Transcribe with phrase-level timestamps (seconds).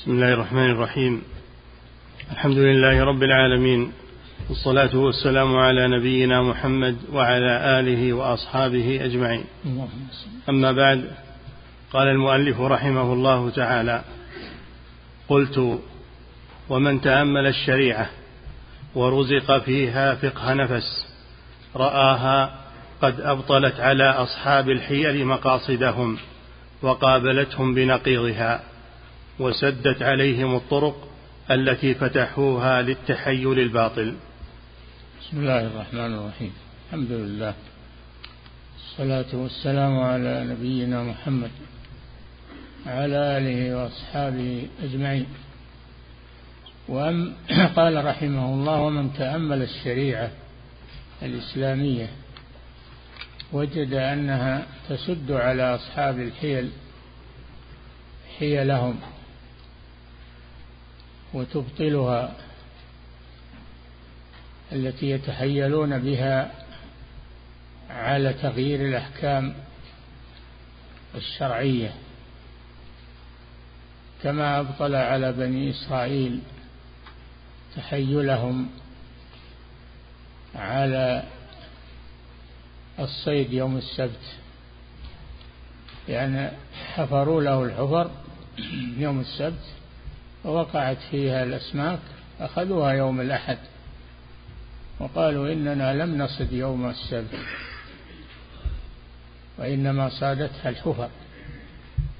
[0.00, 1.22] بسم الله الرحمن الرحيم.
[2.32, 3.92] الحمد لله رب العالمين
[4.48, 9.44] والصلاة والسلام على نبينا محمد وعلى آله وأصحابه أجمعين.
[10.48, 11.10] أما بعد
[11.92, 14.04] قال المؤلف رحمه الله تعالى
[15.28, 15.80] قلت
[16.68, 18.10] ومن تأمل الشريعة
[18.94, 21.06] ورزق فيها فقه نفس
[21.76, 22.60] رآها
[23.02, 26.18] قد أبطلت على أصحاب الحيل مقاصدهم
[26.82, 28.69] وقابلتهم بنقيضها.
[29.40, 31.08] وسدت عليهم الطرق
[31.50, 34.14] التي فتحوها للتحيل الباطل.
[35.20, 36.52] بسم الله الرحمن الرحيم.
[36.86, 37.54] الحمد لله.
[38.76, 41.50] الصلاة والسلام على نبينا محمد
[42.86, 45.26] وعلى آله وأصحابه أجمعين.
[46.88, 47.34] وأم
[47.76, 50.30] قال رحمه الله ومن تأمل الشريعة
[51.22, 52.10] الإسلامية
[53.52, 56.70] وجد أنها تسد على أصحاب الحيل
[58.38, 59.00] حيلهم
[61.34, 62.36] وتبطلها
[64.72, 66.50] التي يتحيلون بها
[67.90, 69.54] على تغيير الأحكام
[71.14, 71.94] الشرعية.
[74.22, 76.40] كما أبطل على بني إسرائيل
[77.76, 78.70] تحيلهم
[80.54, 81.22] على
[82.98, 84.36] الصيد يوم السبت
[86.08, 86.50] يعني
[86.94, 88.10] حفروا له الحفر
[88.96, 89.64] يوم السبت
[90.44, 91.98] ووقعت فيها الأسماك
[92.40, 93.58] أخذوها يوم الأحد.
[95.00, 97.38] وقالوا إننا لم نصد يوم السبت
[99.58, 101.08] وإنما صادتها الحفر.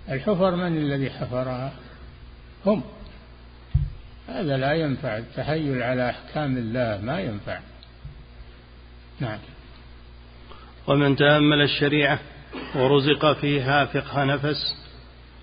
[0.09, 1.73] الحفر من الذي حفرها؟
[2.67, 2.83] هم.
[4.29, 7.61] هذا لا ينفع التحيل على أحكام الله ما ينفع.
[9.21, 9.39] نعم.
[10.87, 12.19] ومن تأمل الشريعة
[12.75, 14.80] ورزق فيها فقه نفس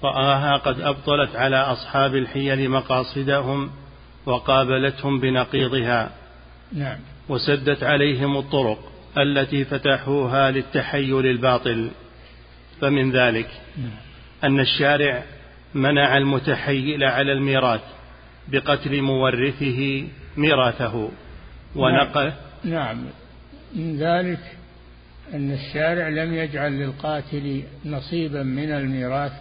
[0.03, 3.71] رآها قد أبطلت على أصحاب الحيل مقاصدهم
[4.25, 6.11] وقابلتهم بنقيضها.
[6.73, 6.97] نعم.
[7.29, 11.89] وسدت عليهم الطرق التي فتحوها للتحيل الباطل.
[12.81, 13.91] فمن ذلك نعم.
[14.43, 15.23] أن الشارع
[15.73, 17.81] منع المتحيل على الميراث
[18.47, 20.07] بقتل مورثه
[20.37, 21.09] ميراثه.
[21.75, 22.33] ونقل
[22.63, 23.05] نعم.
[23.75, 24.57] من ذلك
[25.33, 29.31] أن الشارع لم يجعل للقاتل نصيبا من الميراث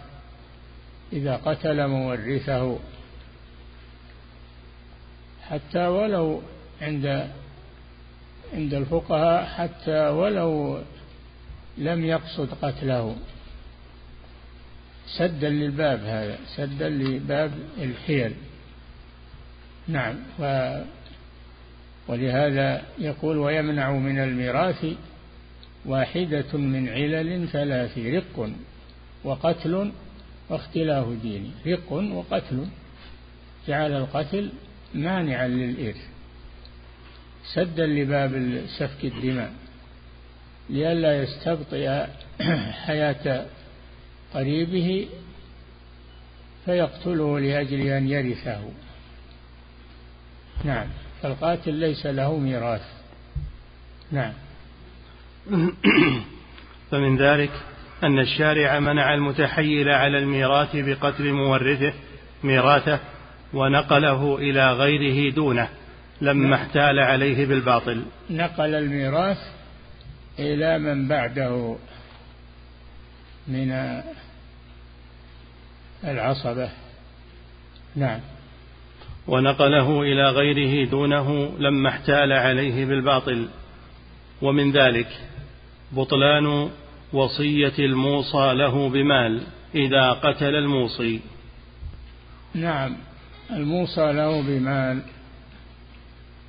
[1.13, 2.79] إذا قتل مورثه.
[5.43, 6.41] حتى ولو
[6.81, 7.29] عند
[8.53, 10.81] عند الفقهاء حتى ولو
[11.77, 13.15] لم يقصد قتله.
[15.07, 18.33] سدا للباب هذا سدا لباب الحيل
[19.87, 20.77] نعم و
[22.07, 24.85] ولهذا يقول ويمنع من الميراث
[25.85, 28.49] واحدة من علل ثلاث رق
[29.23, 29.91] وقتل
[30.49, 32.67] واختلاف ديني رق وقتل.
[33.67, 34.49] جعل القتل
[34.93, 36.07] مانعا للإرث
[37.53, 39.53] سدا لباب سفك الدماء
[40.69, 42.05] لئلا يستبطئ
[42.85, 43.45] حياة
[44.33, 45.07] قريبه
[46.65, 48.61] فيقتله لأجل أن يرثه.
[50.63, 50.87] نعم
[51.21, 52.85] فالقاتل ليس له ميراث.
[54.11, 54.33] نعم.
[56.91, 57.51] فمن ذلك
[58.03, 61.93] أن الشارع منع المتحيل على الميراث بقتل مورثه
[62.43, 62.99] ميراثه
[63.53, 65.69] ونقله إلى غيره دونه
[66.21, 68.05] لما احتال عليه بالباطل.
[68.29, 69.37] نقل الميراث
[70.39, 71.75] إلى من بعده
[73.47, 74.01] من
[76.03, 76.69] العصبة.
[77.95, 78.19] نعم.
[79.27, 83.47] ونقله إلى غيره دونه لما احتال عليه بالباطل.
[84.41, 85.07] ومن ذلك
[85.91, 86.69] بطلان
[87.13, 89.41] وصية الموصى له بمال
[89.75, 91.19] إذا قتل الموصي.
[92.53, 92.97] نعم
[93.51, 95.01] الموصى له بمال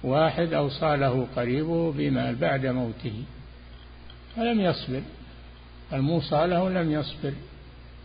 [0.03, 3.23] واحد أوصى له قريبه بمال بعد موته
[4.37, 5.03] فلم يصبر.
[5.93, 7.33] الموصى له لم يصبر.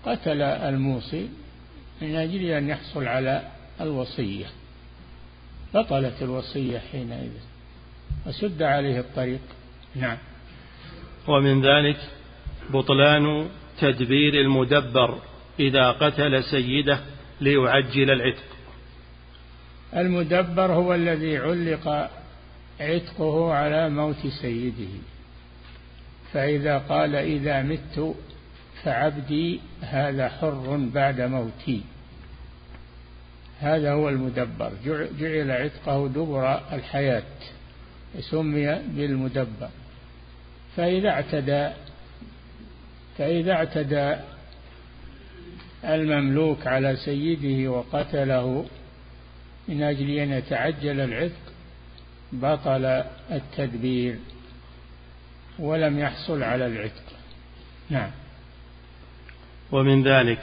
[0.05, 1.29] قتل الموصي
[2.01, 3.47] من أجل أن يحصل على
[3.81, 4.45] الوصية.
[5.73, 7.31] بطلت الوصية حينئذ.
[8.27, 9.41] وسد عليه الطريق.
[9.95, 10.17] نعم.
[11.27, 11.97] ومن ذلك
[12.69, 13.49] بطلان
[13.79, 15.19] تدبير المدبر
[15.59, 16.99] إذا قتل سيده
[17.41, 18.43] ليعجل العتق.
[19.95, 22.09] المدبر هو الذي علق
[22.79, 24.93] عتقه على موت سيده.
[26.33, 28.15] فإذا قال إذا مت
[28.83, 31.81] فعبدي هذا حر بعد موتي.
[33.59, 34.71] هذا هو المدبر.
[35.19, 37.23] جعل عتقه دبر الحياة.
[38.19, 39.69] سمي بالمدبر.
[40.75, 41.69] فإذا اعتدى
[43.17, 44.15] فإذا اعتدى
[45.85, 48.65] المملوك على سيده وقتله
[49.67, 51.53] من أجل أن يتعجل العتق
[52.31, 54.15] بطل التدبير
[55.59, 57.03] ولم يحصل على العتق.
[57.89, 58.11] نعم.
[59.71, 60.41] ومن ذلك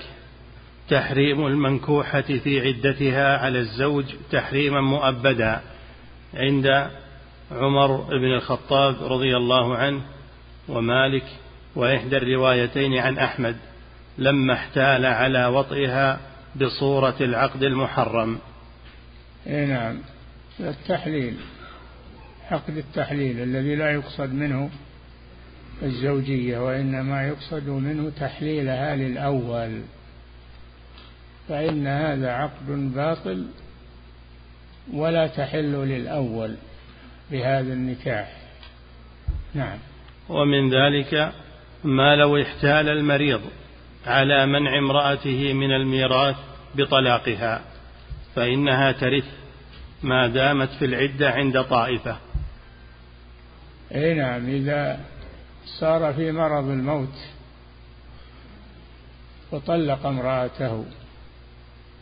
[0.88, 5.61] تحريم المنكوحة في عدتها على الزوج تحريما مؤبدا
[6.34, 6.90] عند
[7.50, 10.02] عمر بن الخطاب رضي الله عنه
[10.69, 11.25] ومالك
[11.76, 13.56] وإحدى الروايتين عن أحمد
[14.19, 16.20] لما احتال على وطئها
[16.56, 18.38] بصورة العقد المحرم.
[19.46, 19.99] إي نعم.
[20.61, 21.37] التحليل
[22.50, 24.70] عقد التحليل الذي لا يقصد منه
[25.82, 29.81] الزوجية وإنما يقصد منه تحليلها للأول.
[31.49, 33.46] فإن هذا عقد باطل
[34.93, 36.56] ولا تحل للأول
[37.31, 38.32] بهذا النكاح.
[39.55, 39.78] نعم.
[40.28, 41.32] ومن ذلك
[41.85, 43.41] ما لو احتال المريض
[44.06, 46.37] على منع امرأته من الميراث
[46.75, 47.61] بطلاقها
[48.35, 49.25] فإنها ترث
[50.03, 52.17] ما دامت في العدة عند طائفة.
[53.94, 55.00] أي نعم إذا
[55.81, 57.15] صار في مرض الموت
[59.53, 60.85] وطلق امرأته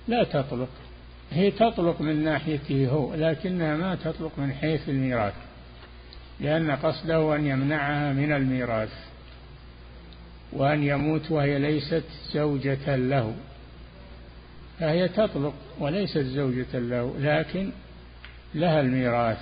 [0.09, 0.69] لا تطلق.
[1.31, 5.35] هي تطلق من ناحيته هو لكنها ما تطلق من حيث الميراث
[6.41, 8.93] لأن قصده أن يمنعها من الميراث.
[10.53, 13.35] وأن يموت وهي ليست زوجة له.
[14.81, 17.71] فهي تطلق وليست زوجة له لكن
[18.55, 19.39] لها الميراث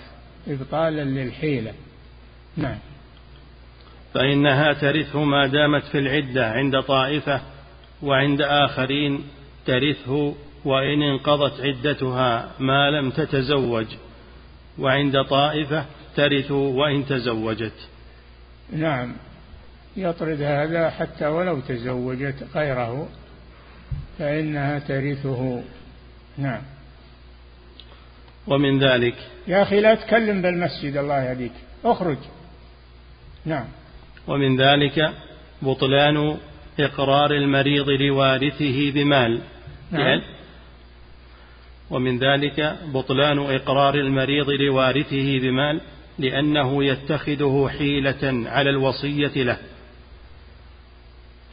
[0.49, 1.73] إبطالا للحيلة.
[2.57, 2.79] نعم.
[4.15, 7.41] فإنها ترثه ما دامت في العدة عند طائفة
[8.03, 9.25] وعند آخرين
[9.67, 13.87] ترثه وإن انقضت عدتها ما لم تتزوج
[14.79, 15.85] وعند طائفة
[16.17, 17.89] ترث وإن تزوجت.
[18.73, 19.13] نعم.
[19.97, 23.09] يطرد هذا حتى ولو تزوجت غيره
[24.19, 25.63] فإنها ترثه.
[26.39, 26.63] نعم.
[28.47, 29.15] ومن ذلك
[29.49, 31.53] يا أخي لا تكلم بالمسجد الله يهديك.
[31.85, 32.19] اخرج.
[33.45, 33.65] نعم.
[34.29, 35.11] ومن ذلك
[35.63, 36.37] بطلان
[36.81, 39.41] إقرار المريض لوارثه بمال.
[39.91, 40.03] نعم.
[40.03, 40.23] يعني
[41.91, 45.81] ومن ذلك بطلان إقرار المريض لوارثه بمال
[46.19, 49.59] لأنه يتخذه حيلة على الوصية له.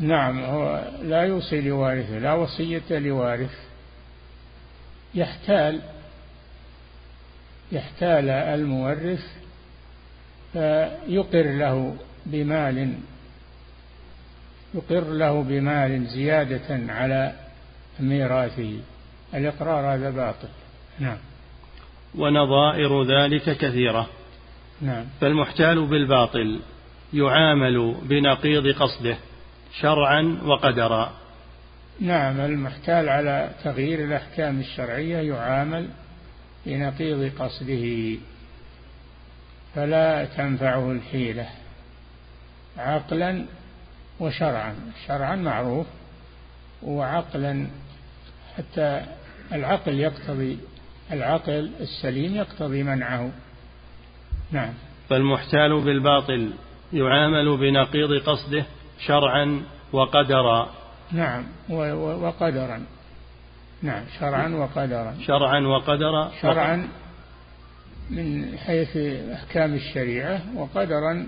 [0.04, 3.58] نعم هو لا يوصي لوارثه لا وصية لوارث.
[5.16, 5.82] يحتال
[7.72, 9.26] يحتال المورث
[10.54, 11.96] فيقر له
[12.26, 12.94] بمال
[14.74, 17.34] يقر له بمال زيادة على
[18.00, 18.80] ميراثه.
[19.34, 20.48] الإقرار هذا باطل.
[21.00, 21.18] نعم.
[22.16, 24.10] ونظائر ذلك كثيرة.
[24.82, 25.06] نعم.
[25.22, 26.60] فالمحتال بالباطل
[27.14, 29.18] يعامل بنقيض قصده.
[29.82, 31.14] شرعا وقدرا.
[32.00, 35.90] نعم المحتال على تغيير الأحكام الشرعية يعامل
[36.66, 38.18] بنقيض قصده
[39.76, 41.50] فلا تنفعه الحيلة
[42.78, 43.46] عقلا
[44.20, 44.76] وشرعا.
[45.08, 45.88] شرعا معروف
[46.84, 47.68] وعقلا
[48.58, 49.06] حتى
[49.54, 50.58] العقل يقتضي
[51.12, 53.32] العقل السليم يقتضي منعه.
[54.52, 54.74] نعم.
[55.10, 56.54] فالمحتال بالباطل
[56.94, 58.66] يعامل بنقيض قصده
[59.06, 59.62] شرعا
[59.94, 60.70] وقدرا.
[61.12, 62.84] نعم وقدرا.
[63.84, 65.16] نعم شرعا وقدرا.
[65.28, 66.32] شرعا وقدرا.
[66.42, 66.88] شرعا
[68.10, 68.98] من حيث
[69.34, 71.28] أحكام الشريعة وقدرا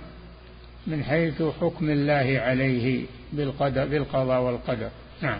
[0.87, 4.89] من حيث حكم الله عليه بالقدر بالقضاء والقدر.
[5.21, 5.39] نعم.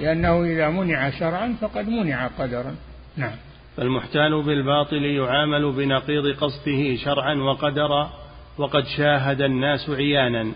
[0.00, 2.74] لأنه إذا منع شرعا فقد منع قدرا.
[3.16, 3.36] نعم.
[3.76, 8.10] فالمحتال بالباطل يعامل بنقيض قصده شرعا وقدرا
[8.58, 10.52] وقد شاهد الناس عيانا.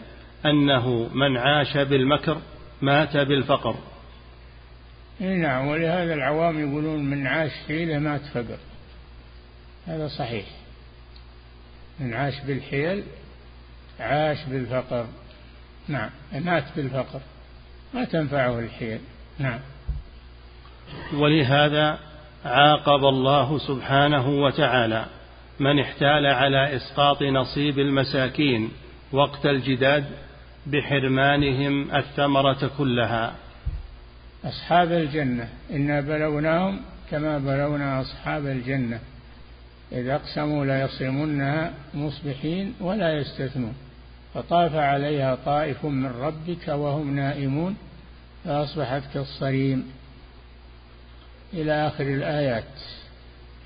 [0.46, 2.38] أنه من عاش بالمكر
[2.82, 3.76] مات بالفقر.
[5.20, 8.58] نعم ولهذا العوام يقولون من عاش حيلة مات فقر.
[9.86, 10.44] هذا صحيح.
[12.00, 13.04] من عاش بالحيل
[14.00, 15.06] عاش بالفقر.
[15.88, 17.20] نعم مات بالفقر.
[17.94, 19.00] ما تنفعه الحيل.
[19.38, 19.60] نعم.
[21.14, 21.98] ولهذا
[22.44, 25.06] عاقب الله سبحانه وتعالى
[25.60, 28.70] من احتال على إسقاط نصيب المساكين
[29.12, 30.04] وقت الجداد
[30.66, 33.34] بحرمانهم الثمرة كلها.
[34.44, 36.80] أصحاب الجنة إنا بلوناهم
[37.10, 39.00] كما بلونا أصحاب الجنة.
[39.92, 43.74] اذا أقسموا ليصرمنها مصبحين ولا يستثنون.
[44.34, 47.76] فطاف عليها طائف من ربك وهم نائمون
[48.44, 49.90] فأصبحت كالصريم.
[51.52, 52.64] إلى آخر الآيات.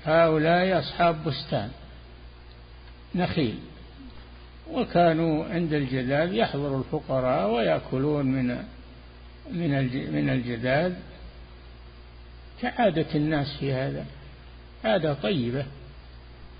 [0.05, 1.69] هؤلاء أصحاب بستان.
[3.15, 3.59] نخيل.
[4.73, 8.47] وكانوا عند الجداد يحضر الفقراء ويأكلون من
[9.51, 9.71] من
[10.13, 10.95] من الجداد.
[12.61, 14.05] كعادة الناس في هذا
[14.85, 15.65] عادة طيبة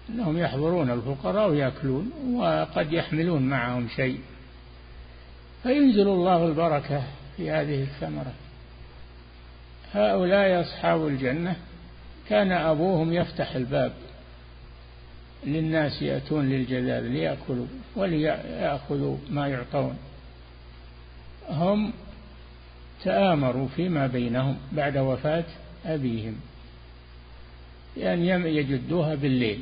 [0.09, 4.19] أنهم يحضرون الفقراء ويأكلون وقد يحملون معهم شيء.
[5.63, 7.03] فينزل الله البركة
[7.37, 8.33] في هذه الثمرة.
[9.93, 11.55] هؤلاء أصحاب الجنة
[12.29, 13.91] كان أبوهم يفتح الباب.
[15.45, 17.67] للناس يأتون للجلال ليأكلوا.
[17.95, 19.97] وليأخذوا ما يعطون.
[21.49, 21.93] هم
[23.03, 25.45] تآمروا فيما بينهم بعد وفاة
[25.85, 26.35] أبيهم
[27.95, 29.61] بأن يعني يجدوها بالليل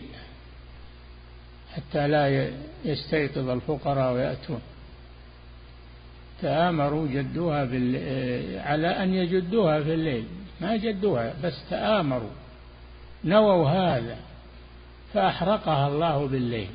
[1.75, 2.51] حتى لا
[2.85, 4.61] يستيقظ الفقراء ويأتون.
[6.41, 7.95] تآمروا جدوها بال...
[8.59, 10.25] على أن يجدوها في الليل.
[10.61, 12.29] ما جدوها بس تآمروا.
[13.25, 14.17] نووا هذا
[15.13, 16.69] فأحرقها الله بالليل.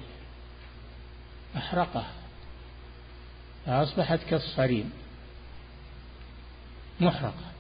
[1.57, 2.13] أحرقها.
[3.67, 4.93] فأصبحت كالصريم.
[7.01, 7.53] محرقة.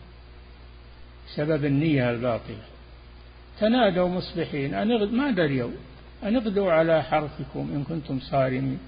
[1.34, 2.62] سبب النية الباطلة.
[3.60, 4.74] تنادوا مصبحين.
[4.74, 5.70] أن ما دريوا.
[6.22, 8.78] أن اغدوا على حرثكم إن كنتم صارمين.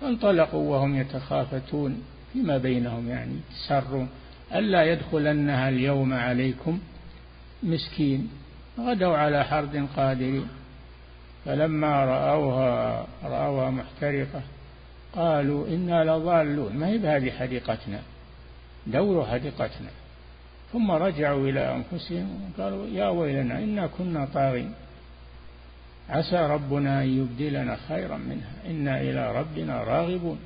[0.00, 2.02] فانطلقوا وهم يتخافتون
[2.32, 4.08] فيما بينهم يعني تسرون.
[4.54, 6.80] ألا يدخلنها اليوم عليكم
[7.62, 8.30] مسكين.
[8.80, 10.48] غدوا على حرد قادرين.
[11.44, 14.42] فلما رأوها رأوها محترقة.
[15.16, 16.76] قالوا إنا لضالون.
[16.76, 18.00] ما هي بهذه حديقتنا؟
[18.86, 19.90] دوروا حديقتنا.
[20.72, 24.72] ثم رجعوا إلى أنفسهم وقالوا يا ويلنا إنا كنا طاغين.
[26.10, 28.52] عسى ربنا أن يبدلنا خيرا منها.
[28.66, 30.38] إنا إلى ربنا راغبون.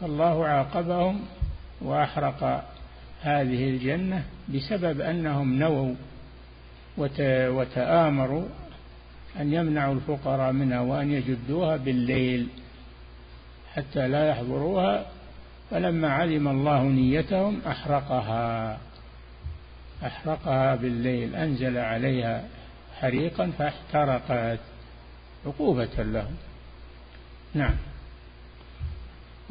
[0.00, 1.20] فالله عاقبهم
[1.80, 2.64] وأحرق
[3.22, 5.94] هذه الجنة بسبب أنهم نووا
[7.28, 8.44] وتآمروا
[9.40, 12.48] أن يمنعوا الفقراء منها وأن يجدوها بالليل.
[13.76, 15.06] حتى لا يحضروها
[15.70, 18.78] فلما علم الله نيتهم أحرقها.
[20.06, 22.44] أحرقها بالليل أنزل عليها
[23.00, 24.60] حريقا فاحترقت
[25.46, 26.36] عقوبة لهم.
[27.54, 27.74] نعم.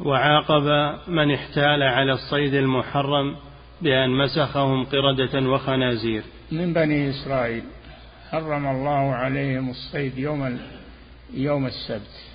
[0.00, 3.36] وعاقب من احتال على الصيد المحرم
[3.82, 6.22] بأن مسخهم قردة وخنازير.
[6.52, 7.62] من بني إسرائيل
[8.30, 10.58] حرم الله عليهم الصيد يوم
[11.34, 12.31] يوم السبت.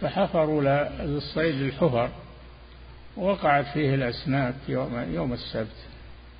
[0.00, 0.62] فحفروا
[1.00, 2.10] للصيد الحفر
[3.16, 5.76] وقعت فيه الأسماك يوم, يوم السبت.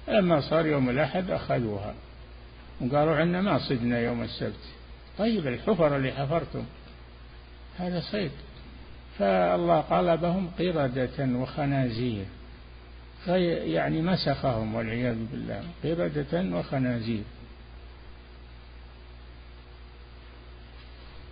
[0.08, 1.94] لما صار يوم الأحد أخذوها.
[2.80, 4.64] وقالوا عنا ما صدنا يوم السبت.
[5.18, 6.64] طيب الحفر اللي حفرتم
[7.78, 8.30] هذا صيد.
[9.18, 12.24] فالله قلبهم قردة وخنازير.
[13.26, 15.62] يعني مسخهم والعياذ بالله.
[15.84, 17.22] قردة وخنازير.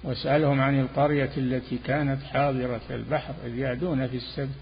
[0.03, 4.55] واسألهم عن القرية التي كانت حاضرة البحر إذ يعدون في السبت.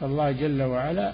[0.00, 1.12] فالله جل وعلا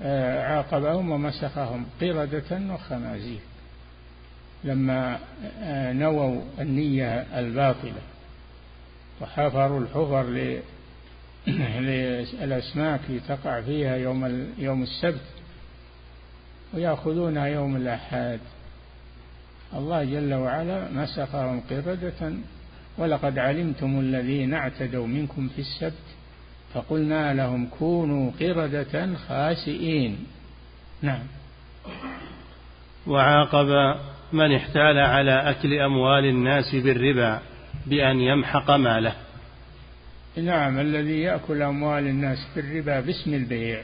[0.00, 3.40] آه، عاقبهم ومسخهم قردة وخنازير.
[4.64, 5.18] لما
[5.62, 8.02] آه، نووا النية الباطلة
[9.20, 10.60] وحفروا الحفر
[11.80, 15.24] للأسماك لتقع فيها يوم يوم السبت
[16.74, 18.40] ويأخذونها يوم الأحد.
[19.74, 22.32] الله جل وعلا مسخهم قردة
[22.98, 26.06] ولقد علمتم الذين اعتدوا منكم في السبت
[26.74, 30.26] فقلنا لهم كونوا قردة خاسئين.
[31.02, 31.22] نعم.
[33.06, 33.96] وعاقب
[34.32, 37.40] من احتال على أكل أموال الناس بالربا
[37.86, 39.12] بأن يمحق ماله.
[40.36, 43.82] نعم الذي يأكل أموال الناس بالربا باسم البيع.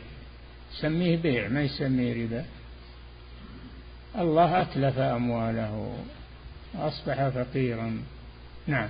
[0.81, 2.45] سميه بيع ما يسميه ربا؟
[4.19, 5.95] الله أتلف أمواله
[6.79, 8.03] أصبح فقيرا.
[8.67, 8.89] نعم.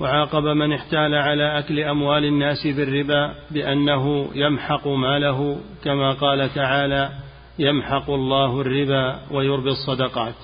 [0.00, 7.10] وعاقب من احتال على أكل أموال الناس بالربا بأنه يمحق ماله كما قال تعالى
[7.58, 10.34] يمحق الله الربا ويربي الصدقات.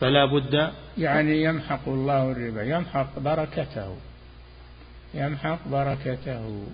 [0.00, 3.96] فلا بد يعني يمحق الله الربا يمحق بركته
[5.14, 6.66] يمحق بركته.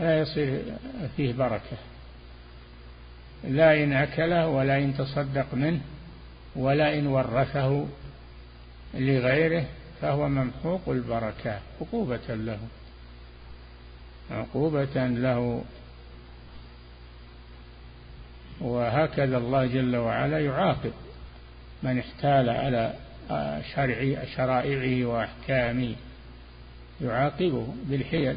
[0.00, 0.62] لا يصير
[1.16, 1.93] فيه بركة.
[3.48, 5.80] لا إن أكله ولا إن تصدق منه
[6.56, 7.86] ولا إن ورثه
[8.94, 9.64] لغيره
[10.00, 12.58] فهو ممحوق البركة عقوبة له.
[14.30, 15.64] عقوبة له.
[18.60, 20.92] وهكذا الله جل وعلا يعاقب
[21.82, 22.94] من احتال على
[23.74, 25.94] شرع شرائعه وأحكامه.
[27.00, 28.36] يعاقبه بالحيل.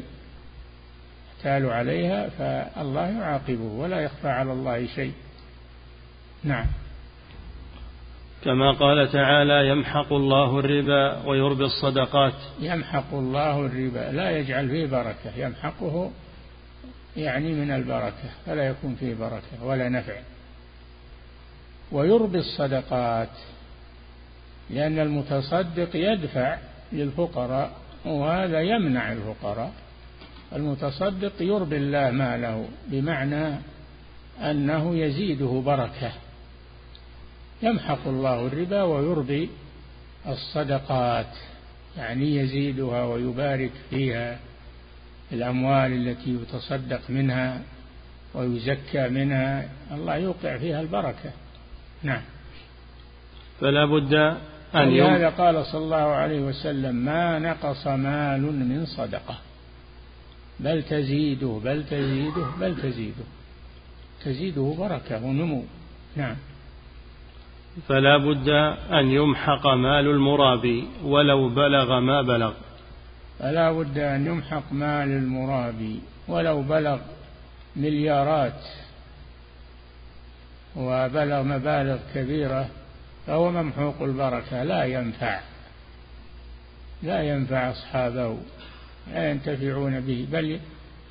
[1.38, 5.12] احتالوا عليها فالله يعاقبه ولا يخفى على الله شيء.
[6.44, 6.66] نعم.
[8.44, 12.34] كما قال تعالى يمحق الله الربا ويربي الصدقات.
[12.60, 15.36] يمحق الله الربا لا يجعل فيه بركة.
[15.36, 16.10] يمحقه
[17.16, 20.16] يعني من البركة فلا يكون فيه بركة ولا نفع.
[21.92, 23.28] ويربي الصدقات
[24.70, 26.58] لأن المتصدق يدفع
[26.92, 27.72] للفقراء
[28.04, 29.72] وهذا يمنع الفقراء.
[30.52, 33.54] المتصدق يربي الله ماله بمعنى
[34.40, 36.12] أنه يزيده بركة.
[37.62, 39.50] يمحق الله الربا ويربي
[40.26, 41.36] الصدقات
[41.98, 44.38] يعني يزيدها ويبارك فيها
[45.32, 47.62] الأموال التي يتصدق منها
[48.34, 49.68] ويزكى منها.
[49.92, 51.32] الله يوقع فيها البركة.
[52.02, 52.22] نعم.
[53.60, 54.14] فلا بد
[54.74, 59.38] أن يوم هذا قال صلى الله عليه وسلم ما نقص مال من صدقة.
[60.60, 63.24] بل تزيده بل تزيده بل تزيده.
[64.24, 65.64] تزيده بركة ونمو.
[66.16, 66.36] نعم.
[67.88, 68.48] فلا بد
[68.90, 72.52] أن يمحق مال المرابي ولو بلغ ما بلغ.
[73.38, 76.98] فلا بد أن يمحق مال المرابي ولو بلغ
[77.76, 78.62] مليارات.
[80.76, 82.68] وبلغ مبالغ كبيرة
[83.26, 85.40] فهو ممحوق البركة لا ينفع.
[87.02, 88.38] لا ينفع أصحابه.
[89.14, 90.60] لا ينتفعون به بل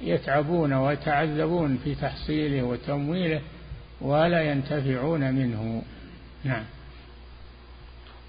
[0.01, 3.41] يتعبون ويتعذبون في تحصيله وتمويله
[4.01, 5.83] ولا ينتفعون منه.
[6.43, 6.63] نعم.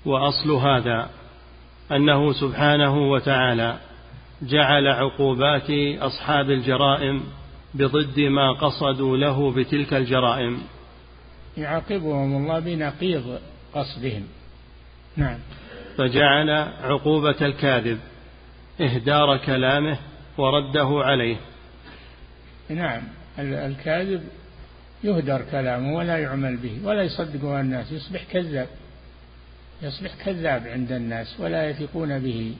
[0.04, 1.10] وأصل هذا
[1.92, 3.78] أنه سبحانه وتعالى
[4.42, 5.70] جعل عقوبات
[6.00, 7.22] أصحاب الجرائم
[7.74, 10.58] بضد ما قصدوا له بتلك الجرائم.
[11.56, 13.38] يعاقبهم الله بنقيض
[13.74, 14.22] قصدهم.
[15.16, 15.38] نعم.
[15.96, 16.50] فجعل
[16.82, 17.98] عقوبة الكاذب.
[18.80, 19.98] إهدار كلامه
[20.38, 21.36] ورده عليه.
[22.70, 23.02] نعم
[23.38, 24.22] الكاذب
[25.04, 28.68] يهدر كلامه ولا يعمل به ولا يصدقه الناس يصبح كذاب.
[29.82, 32.54] يصبح كذاب عند الناس ولا يثقون به.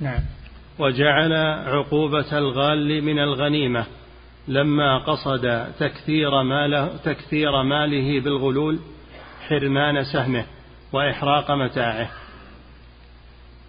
[0.00, 0.20] نعم.
[0.78, 1.32] وجعل
[1.66, 3.86] عقوبة الغال من الغنيمة
[4.48, 8.78] لما قصد تكثير ماله تكثير ماله بالغلول
[9.48, 10.44] حرمان سهمه
[10.92, 12.10] وإحراق متاعه.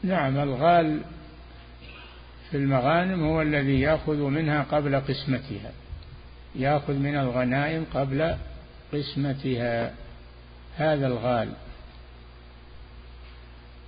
[0.04, 1.02] نعم الغال
[2.52, 5.72] في المغانم هو الذي يأخذ منها قبل قسمتها
[6.56, 8.36] يأخذ من الغنائم قبل
[8.94, 9.94] قسمتها
[10.78, 11.50] هذا الغال.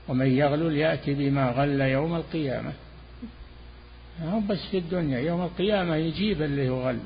[0.08, 2.74] ومن يغلل يأتي بما غل يوم القيامة.
[4.24, 7.00] هو بس في الدنيا يوم القيامة يجيب اللي هو غل.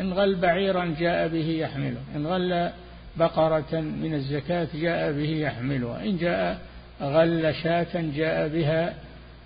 [0.00, 2.70] إن غل بعيرا جاء به يحمله إن غل
[3.16, 6.60] بقرة من الزكاة جاء به يحملها إن جاء
[7.02, 8.94] غل شاة جاء بها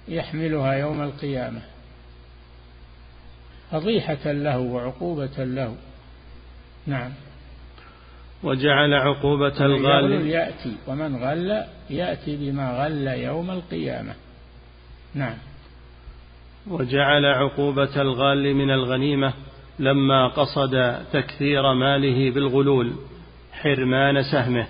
[0.09, 1.61] يحملها يوم القيامة.
[3.73, 5.77] فضيحة له وعقوبة له.
[6.87, 7.11] نعم.
[8.43, 14.15] وجعل عقوبة الغال يأتي ومن غل يأتي بما غل يوم القيامة.
[15.15, 15.37] نعم.
[16.67, 19.33] وجعل عقوبة الغال من الغنيمة
[19.79, 22.93] لما قصد تكثير ماله بالغلول
[23.53, 24.67] حرمان سهمه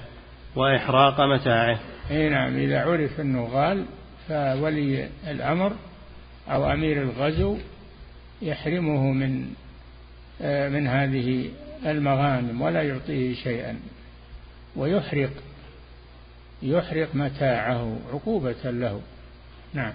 [0.57, 1.79] وإحراق متاعه.
[2.11, 3.85] اي نعم إذا عرف أنه غال
[4.29, 5.73] فولي الأمر
[6.49, 7.57] أو أمير الغزو
[8.43, 9.47] يحرمه من
[10.43, 11.51] آه، من هذه
[11.87, 13.81] المغانم ولا يعطيه شيئا.
[14.77, 15.31] ويحرق
[16.63, 19.01] يحرق متاعه عقوبة له.
[19.75, 19.93] نعم.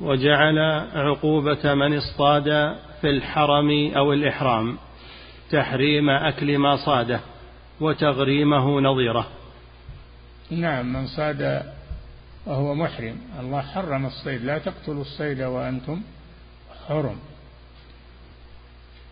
[0.00, 0.58] وجعل
[0.94, 4.78] عقوبة من اصطاد في الحرم أو الإحرام
[5.50, 7.20] تحريم أكل ما صاده
[7.80, 9.26] وتغريمه نظيره.
[10.50, 11.72] نعم من صاد
[12.46, 13.16] وهو محرم.
[13.40, 14.44] الله حرم الصيد.
[14.44, 16.02] لا تقتلوا الصيد وأنتم
[16.88, 17.18] حرم.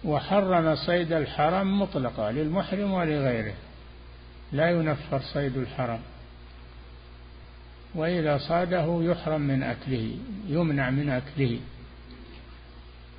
[0.04, 3.54] وحرم صيد الحرم مطلقا للمحرم ولغيره.
[4.52, 6.00] لا ينفر صيد الحرم.
[7.94, 10.16] وإذا صاده يحرم من أكله
[10.48, 11.60] يمنع من أكله.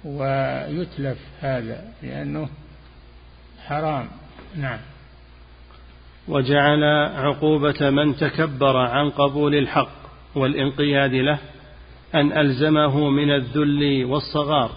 [0.06, 2.50] ويتلف هذا لأنه
[3.68, 4.08] حرام.
[4.56, 4.80] نعم.
[6.28, 6.84] وجعل
[7.16, 9.92] عقوبة من تكبر عن قبول الحق
[10.36, 11.40] والانقياد له
[12.16, 14.72] أن ألزمه من الذل والصغار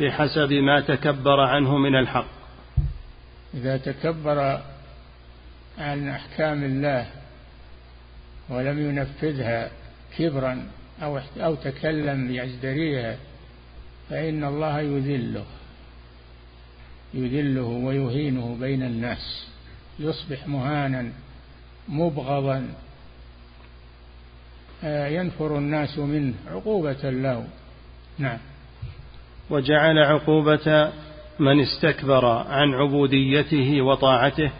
[0.00, 2.28] بحسب ما تكبر عنه من الحق.
[3.54, 4.60] إذا تكبر
[5.78, 7.06] عن أحكام الله
[8.48, 9.70] ولم ينفذها
[10.18, 10.66] كبرا
[11.02, 13.16] أو أو تكلم يزدريها
[14.10, 15.44] فإن الله يذله
[17.14, 19.51] يذله ويهينه بين الناس.
[19.98, 21.12] يصبح مهانا
[21.88, 22.68] مبغضا
[24.84, 27.46] آه، ينفر الناس منه عقوبة له.
[28.18, 28.38] نعم.
[29.50, 30.92] وجعل عقوبة
[31.38, 34.50] من استكبر عن عبوديته وطاعته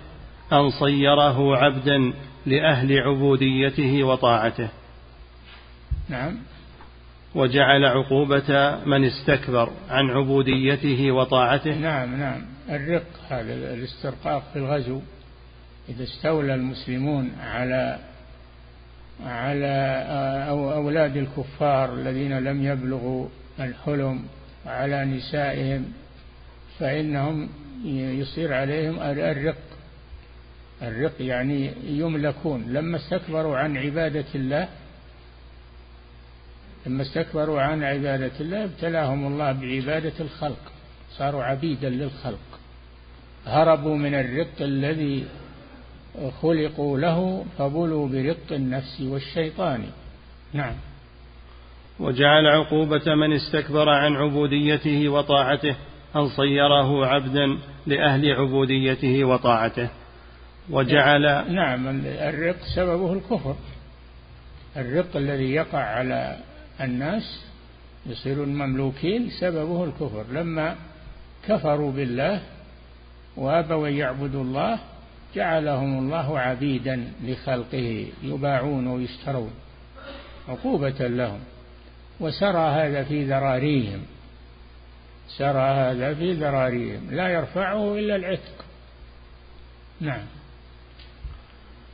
[0.52, 2.12] أن صيره عبدا
[2.46, 4.68] لأهل عبوديته وطاعته.
[6.08, 6.38] نعم.
[7.34, 11.74] وجعل عقوبة من استكبر عن عبوديته وطاعته.
[11.74, 12.42] نعم نعم.
[12.68, 15.00] الرق هذا الاسترقاق في الغزو.
[15.88, 17.98] إذا استولى المسلمون على
[19.26, 20.04] على
[20.48, 23.28] أولاد الكفار الذين لم يبلغوا
[23.60, 24.24] الحلم
[24.66, 25.92] على نسائهم
[26.78, 27.48] فإنهم
[27.84, 29.56] يصير عليهم الرق.
[30.82, 32.64] الرق يعني يملكون.
[32.68, 34.68] لما استكبروا عن عبادة الله
[36.86, 40.72] لما استكبروا عن عبادة الله ابتلاهم الله بعبادة الخلق.
[41.18, 42.60] صاروا عبيدا للخلق.
[43.46, 45.26] هربوا من الرق الذي
[46.42, 49.84] خلقوا له فبلوا برق النفس والشيطان.
[50.52, 50.74] نعم.
[52.00, 55.76] وجعل عقوبة من استكبر عن عبوديته وطاعته
[56.16, 59.88] أن صيره عبدا لأهل عبوديته وطاعته.
[60.70, 63.56] وجعل نعم الرق سببه الكفر.
[64.76, 66.38] الرق الذي يقع على
[66.80, 67.44] الناس
[68.06, 70.24] يصيرون مملوكين سببه الكفر.
[70.32, 70.76] لما
[71.48, 72.42] كفروا بالله
[73.36, 74.78] وأبوا أن يعبدوا الله
[75.34, 79.52] جعلهم الله عبيدا لخلقه يباعون ويشترون
[80.48, 81.40] عقوبة لهم.
[82.20, 84.02] وسرى هذا في ذراريهم.
[85.28, 87.08] سرى هذا في ذراريهم.
[87.10, 88.64] لا يرفعه إلا العتق.
[90.00, 90.26] نعم.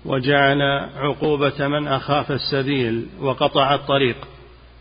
[0.04, 0.62] وجعل
[0.96, 4.28] عقوبة من أخاف السبيل وقطع الطريق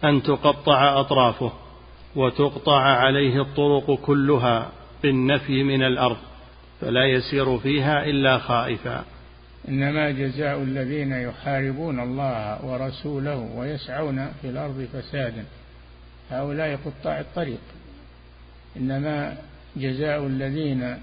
[0.04, 1.52] أن تقطع أطرافه
[2.16, 4.72] وتقطع عليه الطرق كلها
[5.04, 6.18] بالنفي من الأرض.
[6.82, 9.06] فلا يسير فيها إلا خائفا.
[9.68, 15.44] إنما جزاء الذين يحاربون الله ورسوله ويسعون في الأرض فسادا.
[16.32, 17.62] هؤلاء قطاع الطريق.
[18.78, 19.38] إنما
[19.76, 20.98] جزاء الذين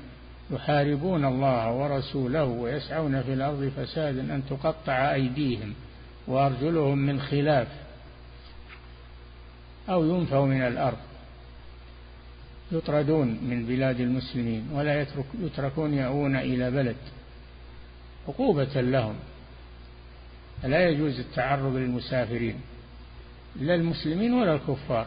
[0.50, 5.74] يحاربون الله ورسوله ويسعون في الأرض فسادا أن تقطع أيديهم
[6.26, 7.68] وأرجلهم من خلاف
[9.88, 10.98] أو ينفوا من الأرض.
[12.74, 16.96] يطردون من بلاد المسلمين ولا يترك يتركون يأوون إلى بلد.
[18.28, 19.14] عقوبة لهم.
[20.64, 22.60] لا يجوز التعرض للمسافرين.
[23.56, 25.06] لا المسلمين ولا الكفار.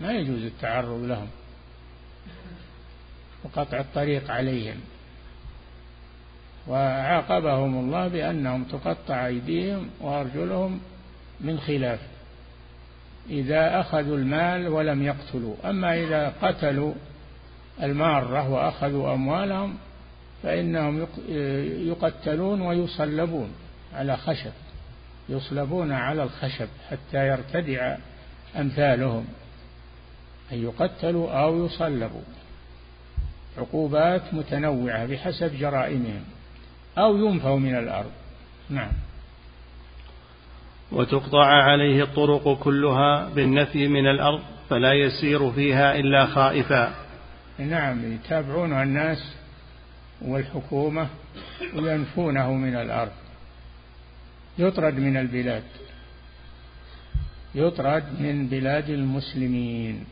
[0.00, 1.28] ما يجوز التعرض لهم.
[3.44, 4.76] وقطع الطريق عليهم.
[6.68, 10.80] وعاقبهم الله بأنهم تقطع أيديهم وأرجلهم
[11.40, 12.00] من خلاف.
[13.30, 15.54] إذا أخذوا المال ولم يقتلوا.
[15.64, 16.94] أما إذا قتلوا
[17.82, 19.74] المارة وأخذوا أموالهم
[20.42, 21.06] فإنهم
[21.88, 23.52] يقتلون ويصلبون
[23.94, 24.52] على خشب
[25.28, 27.96] يصلبون على الخشب حتى يرتدع
[28.56, 29.26] أمثالهم
[30.52, 32.22] أن يقتلوا أو يصلبوا.
[33.58, 36.24] عقوبات متنوعة بحسب جرائمهم
[36.98, 38.10] أو ينفوا من الأرض.
[38.70, 38.92] نعم.
[40.92, 46.94] وتقطع عليه الطرق كلها بالنفي من الأرض فلا يسير فيها إلا خائفا.
[47.58, 49.34] نعم يتابعونها الناس
[50.22, 51.08] والحكومة
[51.76, 53.12] وينفونه من الأرض.
[54.58, 55.62] يطرد من البلاد.
[57.54, 60.04] يطرد من بلاد المسلمين.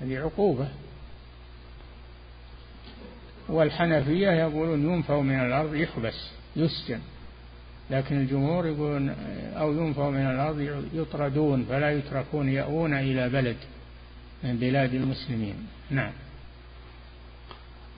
[0.00, 0.68] هذه عقوبة.
[3.48, 7.00] والحنفية يقولون ينفوا من الأرض يحبس يسجن.
[7.90, 9.08] لكن الجمهور يقولون
[9.56, 13.56] أو ينفوا من الأرض يطردون فلا يتركون يأوون إلى بلد
[14.44, 15.54] من بلاد المسلمين
[15.90, 16.12] نعم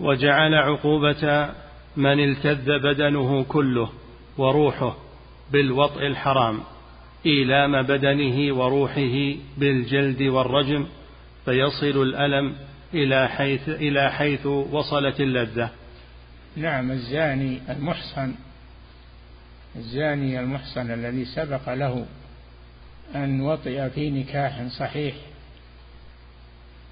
[0.00, 1.50] وجعل عقوبة
[1.96, 3.90] من التذ بدنه كله
[4.38, 4.96] وروحه
[5.52, 6.60] بالوطء الحرام
[7.26, 10.86] إيلام بدنه وروحه بالجلد والرجم
[11.44, 12.54] فيصل الألم
[12.94, 15.70] إلى حيث إلى حيث وصلت اللذة.
[16.56, 18.34] نعم الزاني المحصن
[19.76, 22.06] الزاني المحصن الذي سبق له
[23.14, 25.14] أن وطئ في نكاح صحيح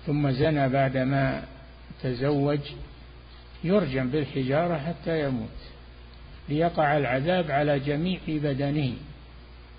[0.07, 1.43] ثم زنى بعدما
[2.03, 2.61] تزوج
[3.65, 5.59] يرجم بالحجارة حتى يموت
[6.49, 8.93] ليقع العذاب على جميع بدنه.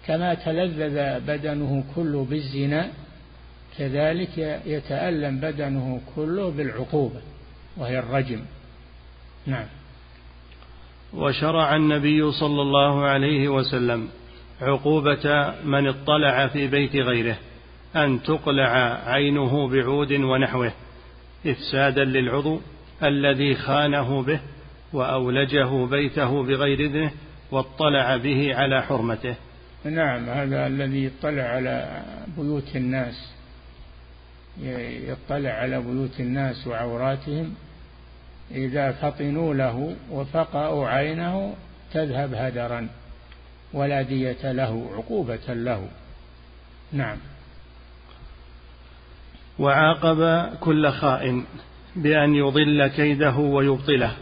[0.08, 2.90] كما تلذذ بدنه كله بالزنا
[3.78, 7.22] كذلك يتألم بدنه كله بالعقوبة
[7.78, 8.42] وهي الرجم.
[9.46, 9.66] نعم.
[11.14, 14.08] وشرع النبي صلى الله عليه وسلم
[14.62, 17.38] عقوبة من اطلع في بيت غيره
[17.96, 20.72] أن تقلع عينه بعود ونحوه
[21.46, 22.62] إفسادا للعضو
[23.04, 24.40] الذي خانه به
[24.94, 27.12] وأولجه بيته بغير إذنه
[27.52, 29.36] واطلع به على حرمته.
[29.86, 32.04] نعم هذا الذي يطلع على
[32.38, 33.34] بيوت الناس
[35.08, 37.54] يطلع على بيوت الناس وعوراتهم
[38.52, 41.56] إذا فطنوا له وفقأوا عينه
[41.94, 42.88] تذهب هدرا
[43.74, 45.90] ولا دية له عقوبة له.
[46.92, 47.18] نعم.
[49.60, 51.44] وعاقب كل خائن
[51.96, 54.16] بأن يضل كيده ويبطله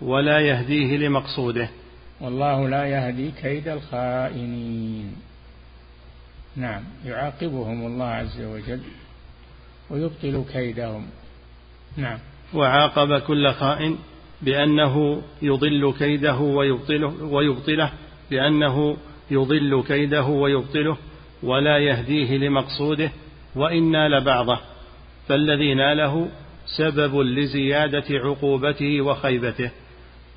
[0.00, 1.68] ولا يهديه لمقصوده.
[2.20, 5.16] والله لا يهدي كيد الخائنين.
[6.56, 6.82] نعم.
[7.04, 8.80] يعاقبهم الله عز وجل
[9.90, 11.06] ويبطل كيدهم.
[11.96, 12.18] نعم.
[12.54, 13.98] وعاقب كل خائن
[14.42, 17.92] بأنه يضل كيده ويبطله ويبطله
[18.30, 18.96] بأنه
[19.30, 20.96] يضل كيده ويبطله
[21.42, 23.10] ولا يهديه لمقصوده
[23.56, 24.58] وإن نال بعضه
[25.28, 26.28] فالذي ناله
[26.78, 29.70] سبب لزيادة عقوبته وخيبته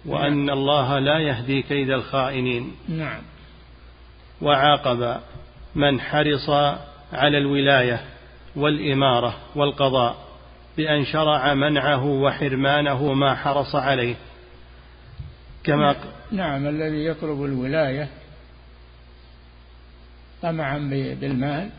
[0.06, 2.71] وأن الله لا يهدي كيد الخائنين.
[2.89, 3.21] نعم.
[4.41, 5.17] وعاقب
[5.76, 6.50] من حرص
[7.13, 8.02] على الولاية
[8.56, 10.31] والإمارة والقضاء.
[10.82, 14.15] بأن شرع منعه وحرمانه ما حرص عليه.
[15.63, 15.96] كما
[16.32, 16.67] نعم.
[16.67, 18.10] الذي يطلب الولاية
[20.41, 20.78] طمعا
[21.22, 21.70] بالمال.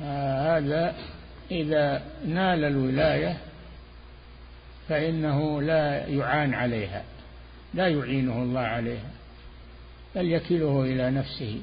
[0.00, 0.94] هذا
[1.50, 3.36] إذا نال الولاية
[4.88, 7.04] فإنه لا يعان عليها
[7.74, 9.10] لا يعينه الله عليها
[10.14, 11.60] بل يكله إلى نفسه.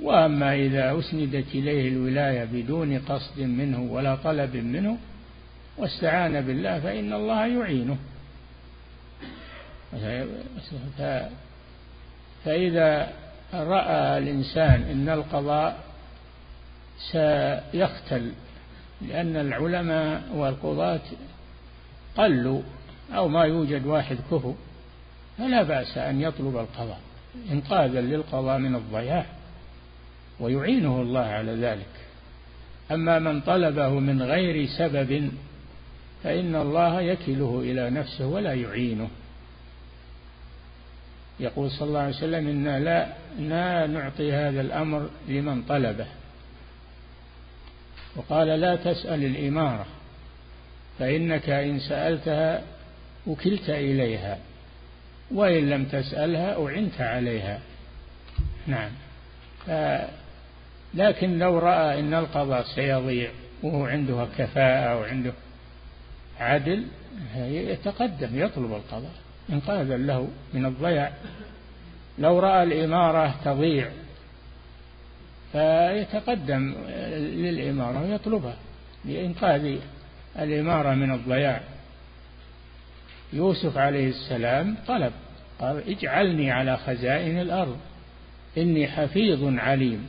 [0.00, 4.98] وأما إذا أسندت إليه الولاية بدون قصد منه ولا طلب منه
[5.78, 7.96] واستعان بالله فإن الله يعينه.
[12.44, 13.12] فإذا
[13.54, 15.84] رأى الإنسان أن القضاء
[17.12, 18.32] سيختل
[19.08, 21.00] لأن العلماء والقضاة
[22.16, 22.62] قلوا
[23.14, 24.52] أو ما يوجد واحد كفو
[25.38, 27.00] فلا بأس أن يطلب القضاء
[27.52, 29.26] إنقاذا للقضاء من الضياع.
[30.40, 31.86] ويعينه الله على ذلك.
[32.92, 35.30] أما من طلبه من غير سبب
[36.22, 39.08] فإن الله يكله إلى نفسه ولا يعينه.
[41.40, 43.06] يقول صلى الله عليه وسلم إنا لا,
[43.38, 46.06] لا نعطي هذا الأمر لمن طلبه.
[48.16, 49.86] وقال لا تسأل الإمارة
[50.98, 52.62] فإنك إن سألتها
[53.26, 54.38] وكلت إليها
[55.30, 57.60] وإن لم تسألها أعنت عليها.
[58.66, 58.90] نعم.
[60.94, 63.30] لكن لو رأى أن القضاء سيضيع
[63.62, 65.32] وهو عنده كفاءة وعنده
[66.40, 66.84] عدل
[67.46, 69.12] يتقدم يطلب القضاء.
[69.50, 71.12] إنقاذا له من الضياع
[72.18, 73.88] لو رأى الإمارة تضيع
[75.52, 76.74] فيتقدم
[77.16, 78.56] للإمارة ويطلبها.
[79.04, 79.76] لإنقاذ
[80.38, 81.60] الإمارة من الضياع
[83.32, 85.12] يوسف عليه السلام طلب
[85.60, 87.76] قال اجعلني على خزائن الأرض
[88.58, 90.08] إني حفيظ عليم.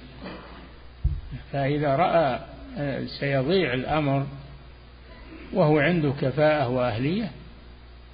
[1.51, 2.39] فإذا رأى
[3.19, 4.25] سيضيع الأمر
[5.53, 7.31] وهو عنده كفاءة وأهلية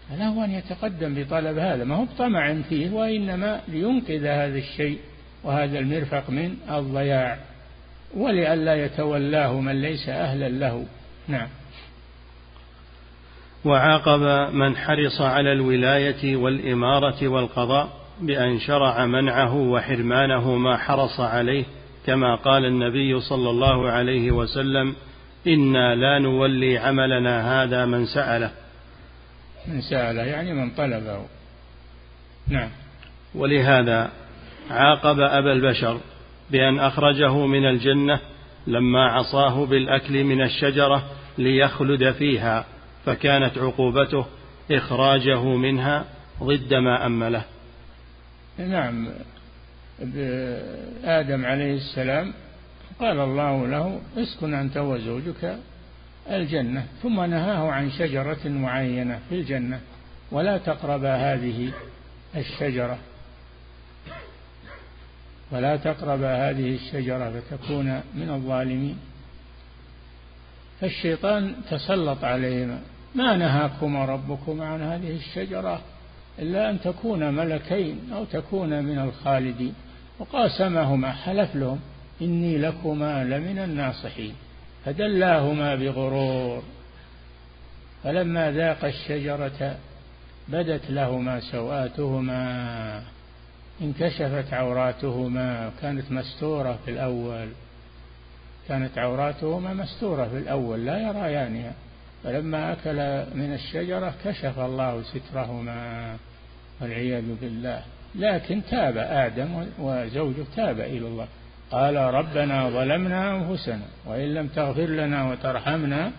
[0.10, 1.84] فله أن يتقدم بطلب هذا.
[1.84, 4.98] ما هو بطمع فيه وإنما لينقذ هذا الشيء
[5.44, 7.38] وهذا المرفق من الضياع
[8.18, 10.86] ولئلا يتولاه من ليس أهلا له.
[11.28, 11.48] نعم.
[13.66, 17.90] وعاقب من حرص على الولاية والإمارة والقضاء
[18.22, 21.66] بأن شرع منعه وحرمانه ما حرص عليه
[22.06, 24.96] كما قال النبي صلى الله عليه وسلم
[25.48, 28.52] إنا لا نولي عملنا هذا من سأله.
[29.68, 31.26] من سأله يعني من طلبه.
[32.48, 32.70] نعم.
[33.36, 34.12] ولهذا
[34.70, 36.00] عاقب أبا البشر
[36.52, 38.20] بأن أخرجه من الجنة
[38.68, 41.04] لما عصاه بالأكل من الشجرة
[41.38, 42.66] ليخلد فيها
[43.06, 44.26] فكانت عقوبته
[44.72, 46.06] إخراجه منها
[46.44, 47.44] ضد ما أمله.
[48.58, 49.08] نعم.
[51.04, 52.34] آدم عليه السلام
[53.00, 55.58] قال الله له اسكن أنت وزوجك
[56.30, 56.86] الجنة.
[57.04, 59.80] ثم نهاه عن شجرة معينة في الجنة
[60.32, 61.72] ولا تقربا هذه
[62.36, 62.98] الشجرة.
[65.52, 68.98] ولا تقربا هذه الشجرة فتكون من الظالمين.
[70.82, 72.82] فالشيطان تسلط عليهما
[73.16, 75.82] ما نهاكما ربكما عن هذه الشجرة
[76.40, 79.74] إلا أن تكونا ملكين أو تكونا من الخالدين.
[80.22, 81.80] وقاسمهما حلف لهم
[82.22, 84.34] إني لكما لمن الناصحين.
[84.86, 86.64] فدلاهما بغرور.
[88.04, 89.78] فلما ذاق الشجرة
[90.48, 93.04] بدت لهما سوآتهما.
[93.82, 97.48] انكشفت عوراتهما كانت مستورة في الأول.
[98.68, 101.74] كانت عوراتهما مستورة في الأول لا يريانها
[102.24, 102.98] فلما أكل
[103.38, 106.18] من الشجرة كشف الله سترهما
[106.82, 107.84] والعياذ بالله.
[108.16, 111.28] لكن تاب آدم وزوجه تاب إلى الله.
[111.72, 116.12] قال ربنا ظلمنا أنفسنا وإن لم تغفر لنا وترحمنا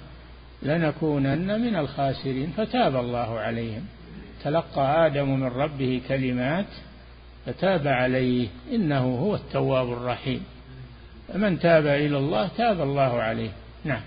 [0.62, 2.52] لنكونن من الخاسرين.
[2.56, 3.84] فتاب الله عليهم.
[4.44, 6.66] تلقى آدم من ربه كلمات
[7.46, 8.48] فتاب عليه.
[8.72, 10.42] إنه هو التواب الرحيم.
[11.34, 13.50] من تاب إلى الله تاب الله عليه.
[13.84, 14.00] نعم.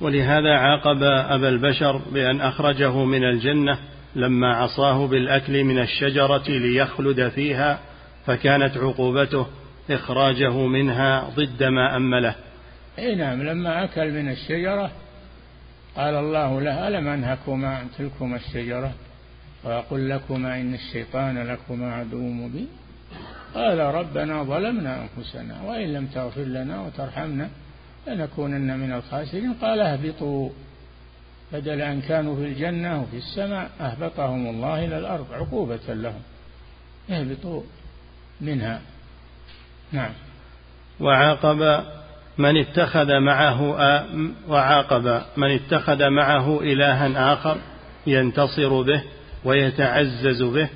[0.00, 3.78] ولهذا عاقب أبا البشر بأن أخرجه من الجنة
[4.16, 7.80] لما عصاه بالأكل من الشجرة ليخلد فيها
[8.26, 9.46] فكانت عقوبته
[9.90, 12.34] إخراجه منها ضد ما أمله.
[12.98, 14.90] أي نعم لما أكل من الشجرة
[15.96, 18.92] قال الله له ألم أنهكما عن تلكما الشجرة؟
[19.64, 22.68] وأقول لكما إن الشيطان لكما عدو مبين.
[23.54, 27.48] قال ربنا ظلمنا أنفسنا وإن لم تغفر لنا وترحمنا
[28.06, 29.52] لنكونن من الخاسرين.
[29.52, 30.50] قال اهبطوا.
[31.54, 36.20] بدل أن كانوا في الجنة وفي السماء أهبطهم الله إلى الأرض عقوبة لهم.
[37.10, 37.62] اهبطوا
[38.40, 38.80] منها.
[39.92, 40.10] نعم.
[41.00, 41.84] وعاقب
[42.38, 43.62] من اتخذ معه
[44.48, 47.56] وعاقب من اتخذ معه إلها آخر
[48.06, 49.02] ينتصر به
[49.44, 50.68] ويتعزز به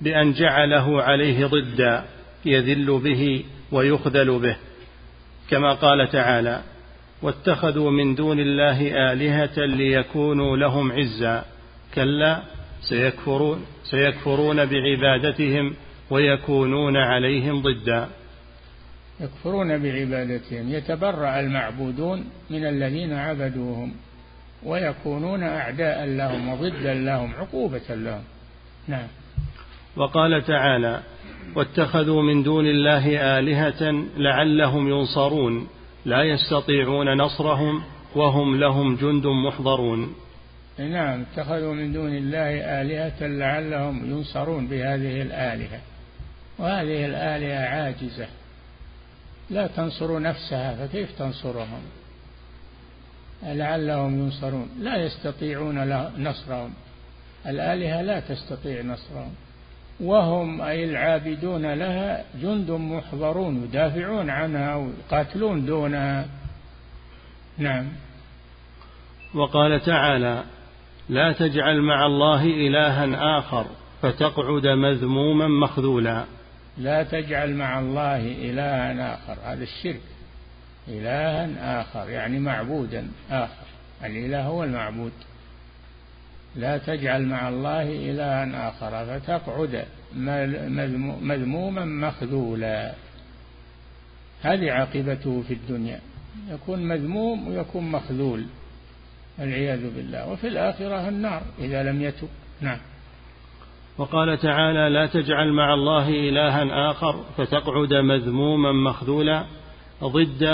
[0.00, 2.04] بأن جعله عليه ضدا
[2.44, 4.56] يذل به ويخذل به
[5.50, 6.60] كما قال تعالى
[7.22, 11.44] واتخذوا من دون الله آلهة ليكونوا لهم عزا.
[11.94, 12.42] كلا
[12.80, 15.74] سيكفرون سيكفرون بعبادتهم
[16.10, 18.08] ويكونون عليهم ضدا.
[19.20, 20.68] يكفرون بعبادتهم.
[20.68, 23.92] يتبرأ المعبودون من الذين عبدوهم
[24.62, 28.22] ويكونون أعداء لهم وضدا لهم عقوبة لهم.
[28.88, 29.08] نعم.
[29.96, 31.00] وقال تعالى
[31.54, 35.68] واتخذوا من دون الله آلهة لعلهم ينصرون.
[36.04, 37.82] لا يستطيعون نصرهم
[38.14, 40.14] وهم لهم جند محضرون.
[40.78, 45.80] نعم اتخذوا من دون الله آلهة لعلهم ينصرون بهذه الآلهة.
[46.58, 48.28] وهذه الآلهة عاجزة.
[49.50, 51.82] لا تنصر نفسها فكيف تنصرهم؟
[53.42, 54.68] لعلهم ينصرون.
[54.80, 55.84] لا يستطيعون
[56.18, 56.74] نصرهم.
[57.46, 59.34] الآلهة لا تستطيع نصرهم.
[60.00, 66.26] وهم أي العابدون لها جند محضرون يدافعون عنها ويقاتلون دونها.
[67.58, 67.86] نعم.
[69.34, 70.44] وقال تعالى
[71.08, 73.66] لا تجعل مع الله إلها آخر
[74.02, 76.24] فتقعد مذموما مخذولا.
[76.78, 80.00] لا تجعل مع الله إلها آخر هذا الشرك.
[80.88, 83.66] إلها آخر يعني معبودا آخر.
[84.04, 85.12] الإله هو المعبود.
[86.56, 89.84] لا تجعل مع الله إلها آخر فتقعد
[91.22, 92.92] مذموما مخذولا.
[94.42, 96.00] هذه عاقبته في الدنيا
[96.50, 98.44] يكون مذموم ويكون مخذول
[99.38, 100.28] والعياذ بالله.
[100.32, 102.28] وفي الآخرة النار إذا لم يتب.
[102.60, 102.78] نعم.
[103.98, 109.44] وقال تعالى لا تجعل مع الله إلها آخر فتقعد مذموما مخذولا.
[110.04, 110.44] ضد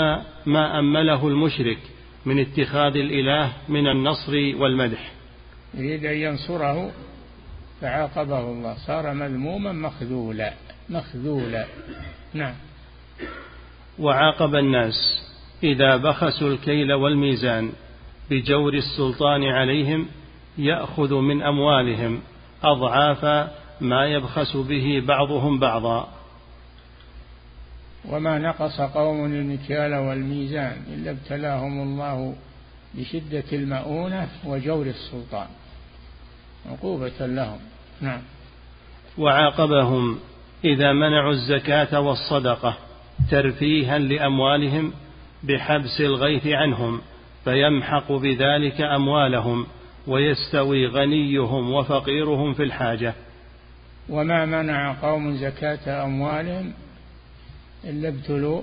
[0.45, 1.77] ما أمله المشرك
[2.25, 5.16] من اتخاذ الإله من النصر والمدح.
[5.77, 6.91] يريد أن ينصره
[7.81, 10.53] فعاقبه الله صار مذموما مخذولا
[10.89, 11.65] مخذولا.
[12.33, 12.53] نعم.
[13.99, 14.93] وعاقب الناس
[15.63, 17.71] إذا بخسوا الكيل والميزان
[18.29, 20.07] بجور السلطان عليهم
[20.57, 22.21] يأخذ من أموالهم
[22.63, 23.49] أضعاف
[23.81, 26.07] ما يبخس به بعضهم بعضا.
[28.09, 32.35] وما نقص قوم المكيال والميزان إلا ابتلاهم الله
[32.93, 35.47] بشدة المؤونة وجور السلطان.
[36.67, 37.59] عقوبة لهم.
[38.01, 38.21] نعم.
[39.17, 40.19] وعاقبهم
[40.65, 42.77] إذا منعوا الزكاة والصدقة
[43.31, 44.93] ترفيها لأموالهم
[45.43, 47.01] بحبس الغيث عنهم
[47.43, 49.67] فيمحق بذلك أموالهم
[50.07, 53.13] ويستوي غنيهم وفقيرهم في الحاجة.
[54.09, 56.73] وما منع قوم زكاة أموالهم
[57.83, 58.61] إلا ابتلوا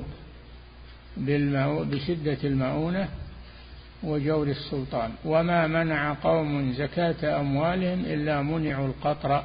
[1.84, 3.08] بشدة المؤونة
[4.04, 5.10] وجور السلطان.
[5.24, 9.42] وما منع قوم زكاة أموالهم إلا منعوا القطر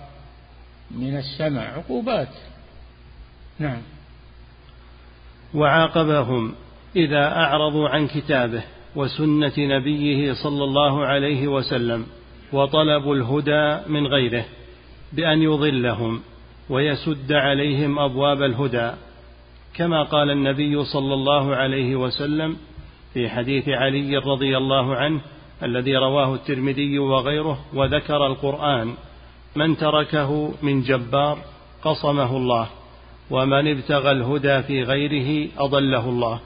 [0.91, 1.67] من السماء.
[1.77, 2.29] عقوبات.
[3.59, 3.81] نعم.
[5.53, 6.53] وعاقبهم
[6.95, 8.63] إذا أعرضوا عن كتابه
[8.95, 12.05] وسنة نبيه صلى الله عليه وسلم
[12.53, 14.45] وطلبوا الهدى من غيره
[15.13, 16.21] بأن يضلهم
[16.69, 18.91] ويسد عليهم أبواب الهدى.
[19.73, 22.57] كما قال النبي صلى الله عليه وسلم
[23.13, 25.21] في حديث علي رضي الله عنه
[25.63, 28.93] الذي رواه الترمذي وغيره وذكر القرآن
[29.55, 31.37] من تركه من جبار
[31.81, 32.69] قصمه الله
[33.29, 36.39] ومن ابتغى الهدى في غيره أضله الله.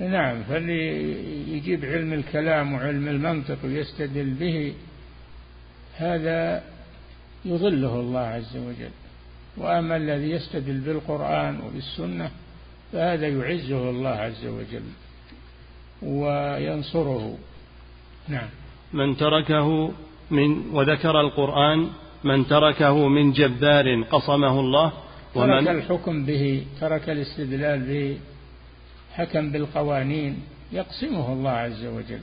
[0.00, 1.12] نعم فاللي
[1.56, 4.74] يجيب علم الكلام وعلم المنطق ويستدل به
[5.96, 6.62] هذا
[7.44, 8.90] يضله الله عز وجل.
[9.56, 12.30] وأما الذي يستدل بالقرآن وبالسنة
[12.92, 14.82] فهذا يعزه الله عز وجل.
[16.02, 17.38] وينصره.
[18.28, 18.48] نعم.
[18.92, 19.92] من تركه
[20.30, 21.88] من وذكر القرآن
[22.24, 24.92] من تركه من جبار قصمه الله
[25.34, 28.18] ومن ترك الحكم به ترك الاستدلال به
[29.14, 30.42] حكم بالقوانين
[30.72, 32.20] يقسمه الله عز وجل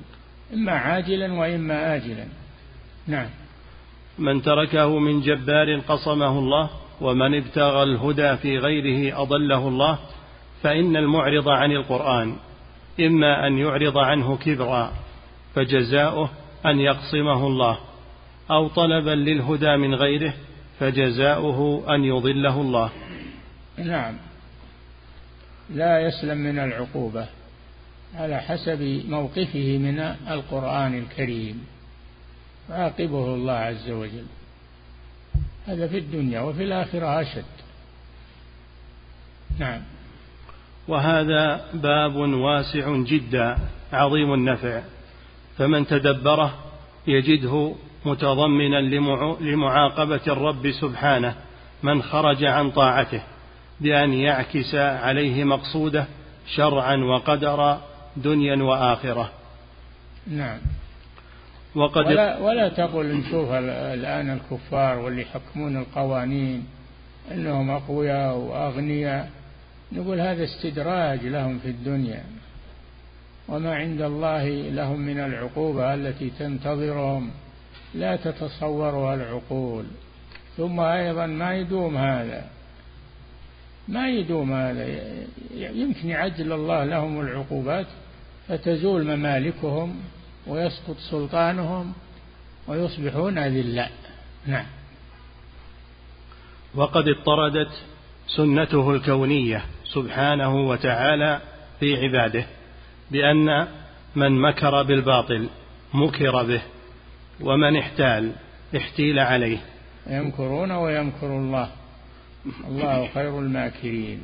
[0.54, 2.26] إما عاجلا وإما آجلا.
[3.08, 3.30] نعم.
[4.20, 6.70] من تركه من جبار قصمه الله
[7.02, 10.00] ومن ابتغى الهدى في غيره أضله الله
[10.64, 12.36] فإن المعرض عن القرآن.
[13.00, 14.94] إما أن يعرض عنه كبرا
[15.56, 16.30] فجزاؤه
[16.66, 17.78] أن يقصمه الله.
[18.52, 20.34] أو طلبا للهدى من غيره
[20.80, 22.92] فجزاؤه أن يضله الله.
[23.78, 24.18] نعم.
[25.70, 27.28] لا يسلم من العقوبة.
[28.16, 31.66] على حسب موقفه من القرآن الكريم.
[32.70, 34.26] يعاقبه الله عز وجل.
[35.68, 37.46] هذا في الدنيا وفي الآخرة أشد.
[39.60, 39.82] نعم.
[40.88, 43.58] وهذا باب واسع جدا
[43.94, 44.82] عظيم النفع.
[45.58, 46.54] فمن تدبره
[47.08, 47.76] يجده
[48.06, 48.82] متضمنا
[49.42, 51.36] لمعاقبة الرب سبحانه
[51.84, 53.22] من خرج عن طاعته
[53.82, 56.06] بأن يعكس عليه مقصوده
[56.56, 57.82] شرعا وقدرا
[58.18, 59.32] دنيا وآخرة.
[60.28, 60.60] نعم.
[61.76, 66.66] وقد ولا, ولا تقل نشوف الآن الكفار واللي يحكمون القوانين
[67.32, 69.30] أنهم أقوياء وأغنياء.
[69.92, 72.24] نقول هذا استدراج لهم في الدنيا.
[73.48, 77.32] وما عند الله لهم من العقوبة التي تنتظرهم
[77.96, 79.86] لا تتصورها العقول.
[80.58, 82.50] ثم أيضا ما يدوم هذا.
[83.88, 84.88] ما يدوم هذا.
[85.56, 87.88] يمكن يعجل الله لهم العقوبات
[88.48, 89.96] فتزول ممالكهم
[90.48, 91.94] ويسقط سلطانهم
[92.68, 93.92] ويصبحون أذلاء.
[94.46, 94.66] نعم.
[96.76, 97.72] وقد اضطردت
[98.38, 99.66] سنته الكونية.
[99.94, 101.42] سبحانه وتعالى
[101.80, 102.46] في عباده
[103.12, 103.68] بأن
[104.16, 105.50] من مكر بالباطل
[105.94, 106.62] مكر به
[107.42, 108.32] ومن احتال
[108.78, 109.58] احتيل عليه.
[110.08, 111.70] يمكرون ويمكر الله.
[112.68, 114.22] الله خير الماكرين.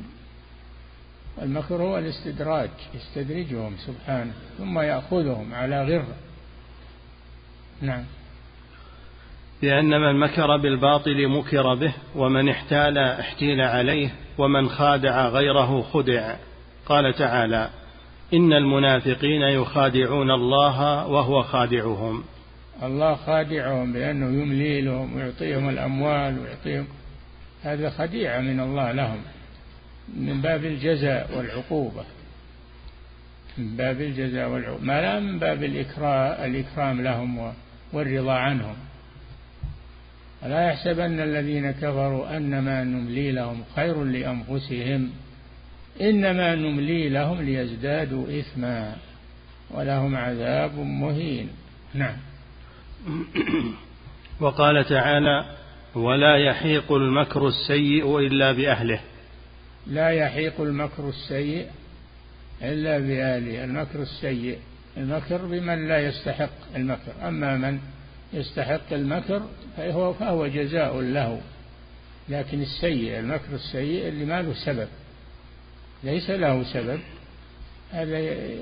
[1.42, 6.04] المكر هو الاستدراج يستدرجهم سبحانه ثم يأخذهم على غر
[7.80, 8.04] نعم.
[9.64, 16.34] لأن من مكر بالباطل مكر به ومن احتال احتيل عليه ومن خادع غيره خدع.
[16.86, 17.70] قال تعالى
[18.34, 22.24] إن المنافقين يخادعون الله وهو خادعهم.
[22.82, 26.86] الله خادعهم بأنه يملي لهم ويعطيهم الأموال ويعطيهم.
[27.62, 29.20] هذا خديعة من الله لهم
[30.16, 32.04] من باب الجزاء والعقوبة.
[33.58, 34.84] من باب الجزاء والعقوبة.
[34.84, 37.52] ما لا من باب الإكرام, الإكرام لهم
[37.92, 38.76] والرضا عنهم.
[40.44, 45.10] لا يحسبن الذين كفروا أنما نملي لهم خير لأنفسهم
[46.00, 48.96] إنما نملي لهم ليزدادوا إثما
[49.70, 51.48] ولهم عذاب مهين.
[51.94, 52.16] نعم.
[54.40, 55.44] وقال تعالى
[55.94, 59.00] ولا يحيق المكر السيء إلا بأهله.
[59.86, 61.66] لا يحيق المكر السيء
[62.62, 63.64] إلا بأهله.
[63.64, 64.58] المكر السيء
[64.96, 67.12] المكر بمن لا يستحق المكر.
[67.28, 67.78] أما من
[68.34, 69.42] يستحق المكر
[69.76, 71.40] فهو, فهو جزاء له.
[72.28, 74.88] لكن السيء المكر السيء اللي ما له سبب.
[76.04, 77.00] ليس له سبب.
[77.90, 78.18] هذا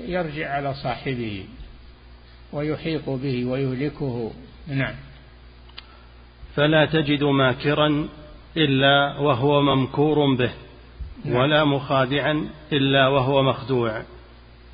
[0.07, 1.45] يرجع على صاحبه
[2.53, 4.31] ويحيط به ويهلكه.
[4.67, 4.95] نعم.
[6.55, 8.09] فلا تجد ماكرا
[8.57, 10.51] إلا وهو ممكور به
[11.25, 11.35] نعم.
[11.35, 14.03] ولا مخادعا إلا وهو مخدوع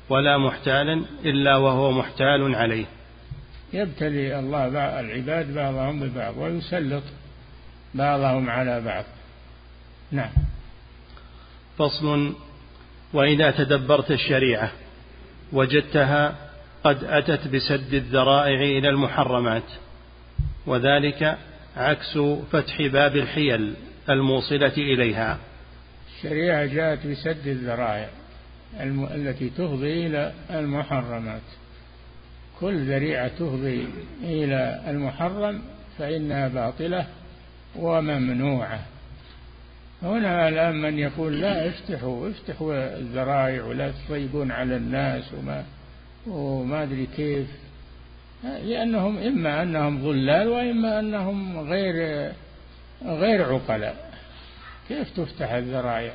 [0.08, 2.86] ولا محتالا إلا وهو محتال عليه.
[3.72, 7.02] يبتلي الله العباد بعضهم ببعض ويسلط
[7.94, 9.04] بعضهم على بعض.
[10.12, 10.30] نعم.
[11.78, 12.34] فصل.
[13.12, 14.72] وإذا تدبرت الشريعة
[15.52, 16.34] وجدتها
[16.84, 19.62] قد أتت بسد الذرائع إلى المحرمات
[20.66, 21.38] وذلك
[21.76, 22.18] عكس
[22.52, 23.74] فتح باب الحيل
[24.10, 25.38] الموصلة إليها.
[26.16, 28.08] الشريعة جاءت بسد الذرائع
[29.14, 31.42] التي تفضي إلى المحرمات.
[32.60, 33.88] كل ذريعة تفضي
[34.22, 35.62] إلى المحرم
[35.98, 37.06] فإنها باطلة
[37.76, 38.80] وممنوعة.
[40.02, 45.64] هنا الآن من يقول لا افتحوا افتحوا الذرائع ولا تضيقون على الناس وما
[46.26, 47.46] وما أدري كيف.
[48.44, 51.94] لأنهم إما أنهم ضلال وإما أنهم غير
[53.04, 54.10] غير عقلاء.
[54.88, 56.12] كيف تفتح الذرائع؟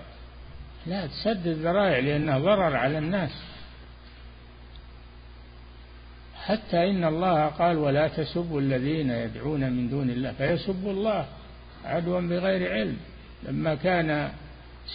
[0.87, 3.54] لا تسد الذرائع لأنها ضرر على الناس.
[6.45, 11.25] حتى إن الله قال ولا تسبوا الذين يدعون من دون الله فيسبوا الله
[11.85, 12.97] عدوا بغير علم.
[13.43, 14.31] لما كان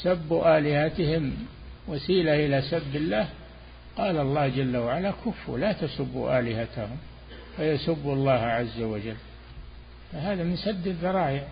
[0.03, 1.33] سب آلهتهم
[1.89, 3.29] وسيلة إلى سب الله
[3.97, 6.97] قال الله جل وعلا كفوا لا تسبوا آلهتهم
[7.57, 9.17] فيسبوا الله عز وجل.
[10.13, 11.45] فهذا من سد الذرائع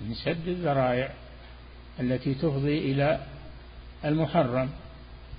[0.00, 1.10] من سد الذرائع
[2.00, 3.20] التي تفضي إلى
[4.04, 4.70] المحرم.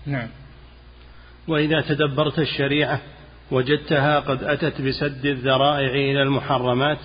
[0.05, 0.27] نعم.
[1.47, 3.01] وإذا تدبرت الشريعة
[3.51, 6.97] وجدتها قد أتت بسد الذرائع إلى المحرمات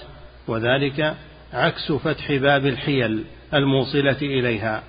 [0.48, 1.14] وذلك
[1.52, 3.24] عكس فتح باب الحيل
[3.54, 4.82] الموصلة إليها.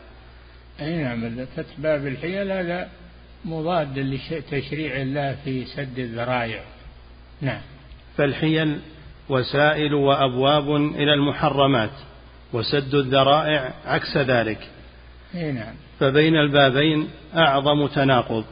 [0.79, 2.89] أي نعم فتح باب الحيل هذا
[3.45, 6.61] مضاد لتشريع الله في سد الذرائع.
[7.41, 7.61] نعم.
[8.17, 8.79] فالحيل
[9.29, 11.91] وسائل وأبواب إلى المحرمات
[12.53, 14.67] وسد الذرائع عكس ذلك.
[15.35, 15.73] أي نعم.
[15.99, 18.45] فبين البابين أعظم تناقض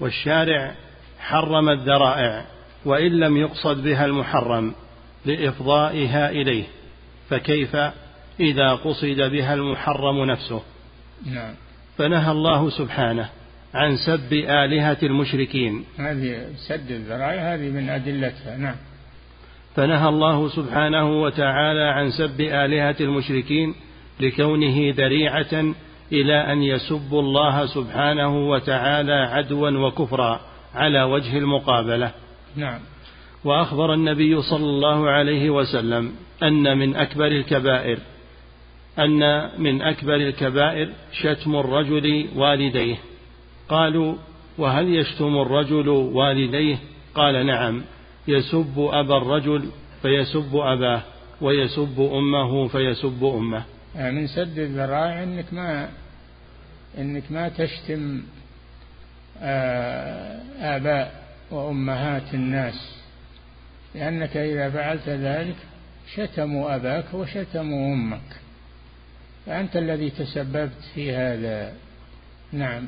[0.00, 0.74] والشارع
[1.20, 2.44] حرم الذرائع
[2.84, 4.74] وإن لم يقصد بها المحرم
[5.26, 6.64] لإفضائها إليه
[7.28, 7.76] فكيف
[8.40, 10.62] إذا قصد بها المحرم نفسه؟
[11.26, 11.54] نعم.
[11.98, 13.28] فنهى الله سبحانه
[13.74, 15.84] عن سب آلهة المشركين.
[15.98, 18.74] هذه سد الذرائع هذه من أدلتها نعم.
[19.76, 23.74] فنهى الله سبحانه وتعالى عن سب آلهة المشركين
[24.20, 25.74] لكونه ذريعة
[26.12, 30.40] إلى أن يسبوا الله سبحانه وتعالى عدوا وكفرا.
[30.74, 32.12] على وجه المقابلة.
[32.56, 32.80] نعم.
[33.44, 36.12] وأخبر النبي صلى الله عليه وسلم
[36.42, 37.98] أن من أكبر الكبائر
[38.98, 42.96] أن من أكبر الكبائر شتم الرجل والديه.
[43.68, 44.14] قالوا
[44.58, 46.78] وهل يشتم الرجل والديه؟
[47.14, 47.82] قال نعم
[48.28, 49.70] يسب أبا الرجل
[50.02, 51.02] فيسب أباه
[51.40, 53.64] ويسب أمه فيسب أمه.
[53.94, 55.88] من سد الذرائع إنك ما
[56.98, 58.22] إنك ما تشتم
[60.60, 62.96] آباء وأمهات الناس.
[63.94, 65.56] لأنك إذا فعلت ذلك
[66.14, 68.40] شتموا أباك وشتموا أمك.
[69.46, 71.72] فأنت الذي تسببت في هذا.
[72.52, 72.86] نعم.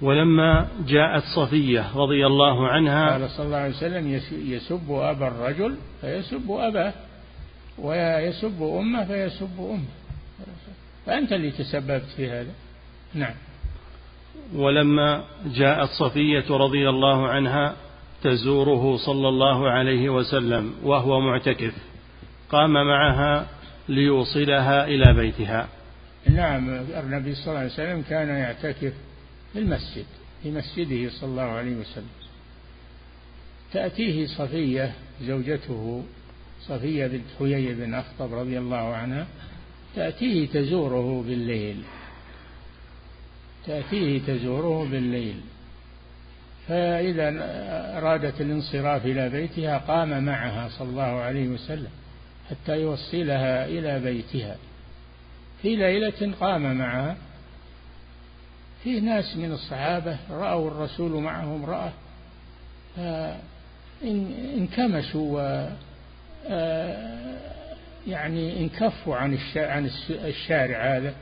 [0.00, 6.50] ولما جاءت صفية رضي الله عنها قال صلى الله عليه وسلم يسب أبا الرجل فيسب
[6.50, 6.92] أباه
[7.78, 9.84] ويسب أمه فيسب أمه.
[11.06, 12.50] فأنت اللي تسببت في هذا.
[13.14, 13.34] نعم.
[14.54, 17.76] ولما جاءت صفية رضي الله عنها
[18.22, 21.74] تزوره صلى الله عليه وسلم وهو معتكف
[22.50, 23.46] قام معها
[23.88, 25.68] ليوصلها إلى بيتها.
[26.30, 28.92] نعم النبي صلى الله عليه وسلم كان يعتكف
[29.52, 30.06] في المسجد
[30.42, 32.12] في مسجده صلى الله عليه وسلم.
[33.72, 36.04] تأتيه صفية زوجته
[36.60, 39.26] صفية بنت حيي بن أخطب رضي الله عنها
[39.96, 41.76] تأتيه تزوره بالليل.
[43.66, 45.40] تأتيه تزوره بالليل.
[46.68, 47.32] فإذا
[47.98, 51.90] أرادت الانصراف إلى بيتها قام معها صلى الله عليه وسلم
[52.50, 54.56] حتى يوصلها إلى بيتها.
[55.62, 57.16] في ليلة قام معها.
[58.82, 61.90] في ناس من الصحابة رأوا الرسول معهم رأى.
[64.56, 65.68] انكمشوا و
[68.06, 69.38] يعني انكفوا عن
[70.10, 71.14] الشارع هذا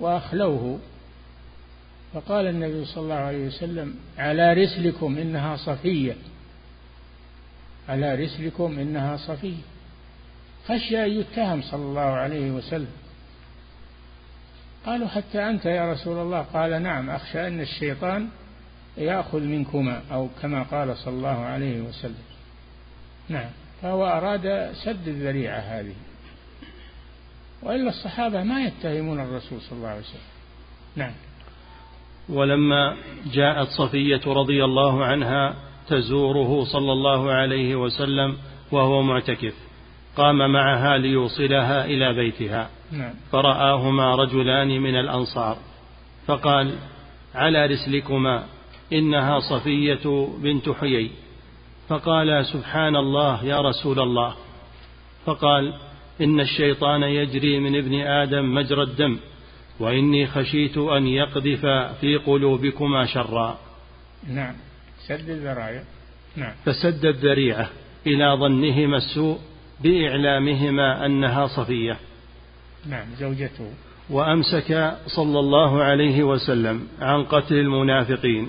[0.00, 0.78] وأخلوه.
[2.18, 6.16] فقال النبي صلى الله عليه وسلم على رسلكم إنها صفية.
[7.88, 9.62] على رسلكم إنها صفية.
[10.68, 12.92] خشي أن يتهم صلى الله عليه وسلم.
[14.86, 16.42] قالوا حتى أنت يا رسول الله.
[16.42, 18.28] قال نعم أخشى أن الشيطان
[18.96, 22.24] يأخذ منكما أو كما قال صلى الله عليه وسلم.
[23.28, 23.50] نعم
[23.82, 25.94] فهو أراد سد الذريعة هذه.
[27.62, 30.20] وإلا الصحابة ما يتهمون الرسول صلى الله عليه وسلم.
[30.96, 31.12] نعم.
[32.28, 32.96] ولما
[33.32, 35.54] جاءت صفية رضي الله عنها
[35.88, 38.36] تزوره صلى الله عليه وسلم
[38.72, 39.54] وهو معتكف
[40.16, 42.70] قام معها ليوصلها إلى بيتها.
[42.92, 43.14] نعم.
[43.32, 45.56] فرآهما رجلان من الأنصار
[46.26, 46.74] فقال
[47.34, 48.44] على رسلكما
[48.92, 51.10] إنها صفية بنت حيي.
[51.88, 54.34] فقال سبحان الله يا رسول الله.
[55.26, 55.74] فقال
[56.20, 59.18] إن الشيطان يجري من ابن آدم مجرى الدم
[59.80, 61.66] وإني خشيت أن يقذف
[62.00, 63.58] في قلوبكما شرا.
[64.28, 64.54] نعم.
[65.06, 65.82] سد الذرائع.
[66.36, 66.52] نعم.
[66.64, 67.70] فسد الذريعة
[68.06, 69.38] إلى ظنهما السوء
[69.80, 71.96] بإعلامهما أنها صفية.
[72.88, 73.06] نعم.
[73.18, 73.72] زوجته.
[74.10, 78.48] وأمسك صلى الله عليه وسلم عن قتل المنافقين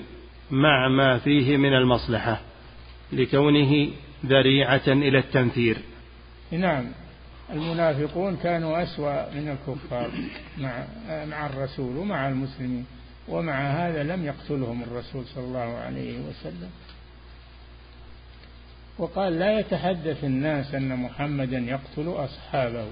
[0.50, 2.40] مع ما فيه من المصلحة
[3.12, 3.88] لكونه
[4.26, 5.76] ذريعة إلى التنفير.
[6.52, 6.84] نعم.
[7.52, 10.10] المنافقون كانوا أسوأ من الكفار
[10.58, 10.84] مع
[11.24, 12.86] مع الرسول ومع المسلمين
[13.28, 16.70] ومع هذا لم يقتلهم الرسول صلى الله عليه وسلم.
[18.98, 22.84] وقال لا يتحدث الناس أن محمدا يقتل أصحابه.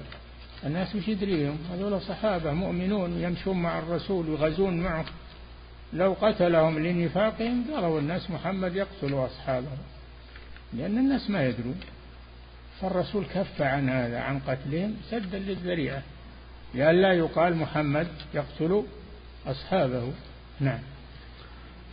[0.65, 5.05] الناس وش يدريهم هذول صحابة مؤمنون يمشون مع الرسول ويغزون معه.
[5.93, 9.77] لو قتلهم لنفاقهم قالوا الناس محمد يقتل أصحابه
[10.73, 11.79] لأن الناس ما يدرون.
[12.81, 16.01] فالرسول كف عن هذا عن قتلهم سدا للذريعة.
[16.75, 18.83] لئلا يقال محمد يقتل
[19.47, 20.13] أصحابه.
[20.59, 20.79] نعم.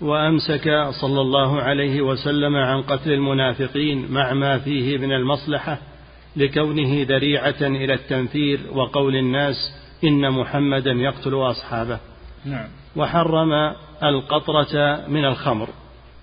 [0.01, 0.69] وأمسك
[1.01, 5.79] صلى الله عليه وسلم عن قتل المنافقين مع ما فيه من المصلحة
[6.37, 9.57] لكونه ذريعة إلى التنفير وقول الناس
[10.05, 11.99] إن محمدا يقتل أصحابه.
[12.45, 12.69] نعم.
[12.97, 13.53] وحرم
[14.03, 15.69] القطرة من الخمر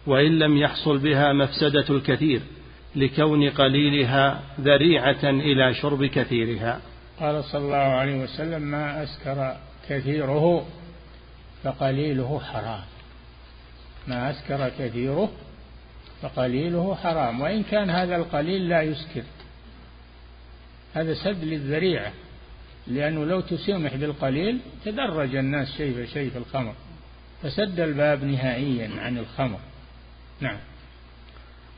[0.08, 2.42] وإن لم يحصل بها مفسدة الكثير.
[2.96, 6.82] لكون قليلها ذريعة إلى شرب كثيرها.
[7.20, 9.58] قال صلى الله عليه وسلم ما أسكر
[9.90, 10.66] كثيره
[11.64, 12.84] فقليله حرام.
[14.08, 15.32] ما أسكر كثيره
[16.22, 17.42] فقليله حرام.
[17.42, 19.24] وإن كان هذا القليل لا يسكر.
[20.94, 22.14] هذا سد للذريعة
[22.88, 26.74] لأنه لو تسمح بالقليل تدرج الناس شيء فشيء في الخمر
[27.42, 29.60] فسد الباب نهائيا عن الخمر.
[30.42, 30.58] نعم.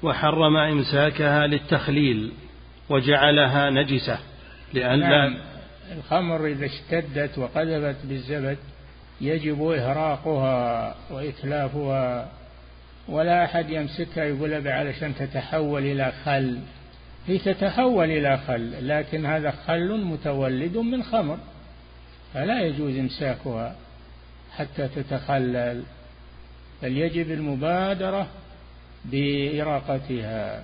[0.06, 2.32] وحرم إمساكها للتخليل
[2.89, 4.20] وجعلها نجسة
[4.74, 5.38] لأن نعم.
[5.97, 8.58] الخمر إذا اشتدت وقذفت بالزبد
[9.22, 12.32] يجب إهراقها وإتلافها
[13.08, 16.60] ولا أحد يمسكها يقول علشان تتحول إلى خل.
[17.28, 21.38] هي تتحول إلى خل لكن هذا خل متولد من خمر
[22.34, 23.76] فلا يجوز إمساكها
[24.58, 25.84] حتى تتخلل.
[26.84, 28.28] بل يجب المبادرة
[29.12, 30.64] بإراقتها.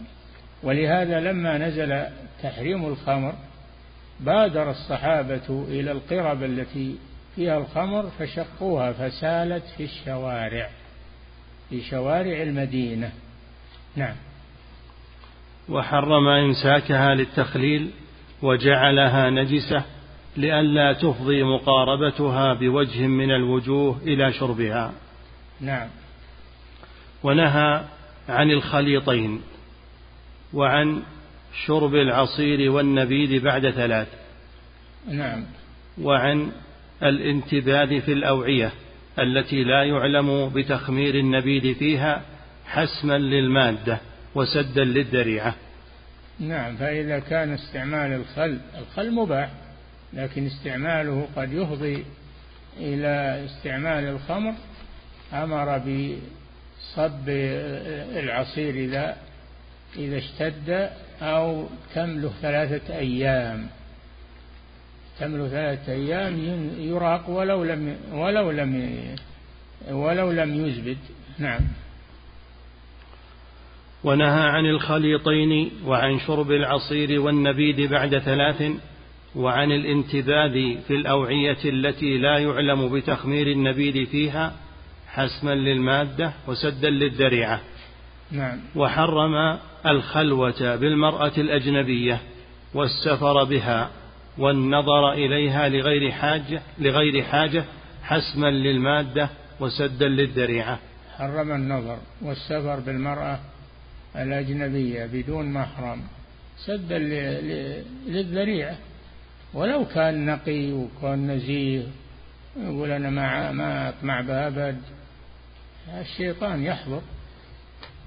[0.64, 2.04] ولهذا لما نزل
[2.44, 3.34] تحريم الخمر
[4.20, 6.96] بادر الصحابة إلى القرب التي
[7.36, 10.70] فيها الخمر فشقوها فسالت في الشوارع
[11.70, 13.12] في شوارع المدينة.
[13.96, 14.16] نعم.
[15.70, 17.92] وحرم إمساكها للتخليل
[18.42, 19.84] وجعلها نجسة
[20.38, 24.92] لئلا تفضي مقاربتها بوجه من الوجوه إلى شربها.
[25.62, 25.88] نعم.
[27.24, 27.82] ونهى
[28.30, 29.42] عن الخليطين
[30.54, 31.04] وعن
[31.66, 34.08] شرب العصير والنبيذ بعد ثلاث
[35.08, 35.44] نعم.
[36.02, 36.52] وعن
[37.04, 38.72] الانتباذ في الأوعية
[39.20, 42.22] التي لا يعلم بتخمير النبيذ فيها
[42.66, 44.00] حسما للمادة
[44.36, 45.56] وسدا للذريعة.
[46.40, 49.50] نعم فإذا كان استعمال الخل الخل مباح
[50.14, 52.06] لكن استعماله قد يفضي
[52.78, 54.54] إلى استعمال الخمر
[55.34, 55.78] أمر
[56.82, 57.30] بصب
[58.24, 59.18] العصير إذا
[59.98, 60.90] إذا اشتد
[61.22, 61.66] أو
[61.96, 63.68] تمله ثلاثة أيام.
[65.20, 66.40] تمر ثلاثة أيام
[66.80, 69.00] يراق ولو لم ولو لم
[69.92, 70.98] ولو لم يزبد.
[71.40, 71.62] نعم.
[74.04, 78.72] ونهى عن الخليطين وعن شرب العصير والنبيذ بعد ثلاث
[79.36, 84.54] وعن الانتباذ في الأوعية التي لا يعلم بتخمير النبيذ فيها
[85.12, 87.62] حسما للمادة وسدا للذريعة.
[88.32, 88.60] نعم.
[88.76, 92.22] وحرم الخلوة بالمرأة الأجنبية
[92.74, 93.90] والسفر بها
[94.38, 97.66] والنظر إليها لغير حاجة لغير حاجة
[98.04, 100.80] حسما للمادة وسدا للذريعة.
[101.18, 103.40] حرم النظر والسفر بالمرأة
[104.16, 106.02] الأجنبية بدون محرم
[106.66, 107.00] سدا
[108.08, 108.76] للذريعة.
[109.54, 111.84] ولو كان نقي وكان نزيه
[112.58, 114.82] يقول أنا ما ما أطمع بأبد.
[116.00, 117.02] الشيطان يحضر.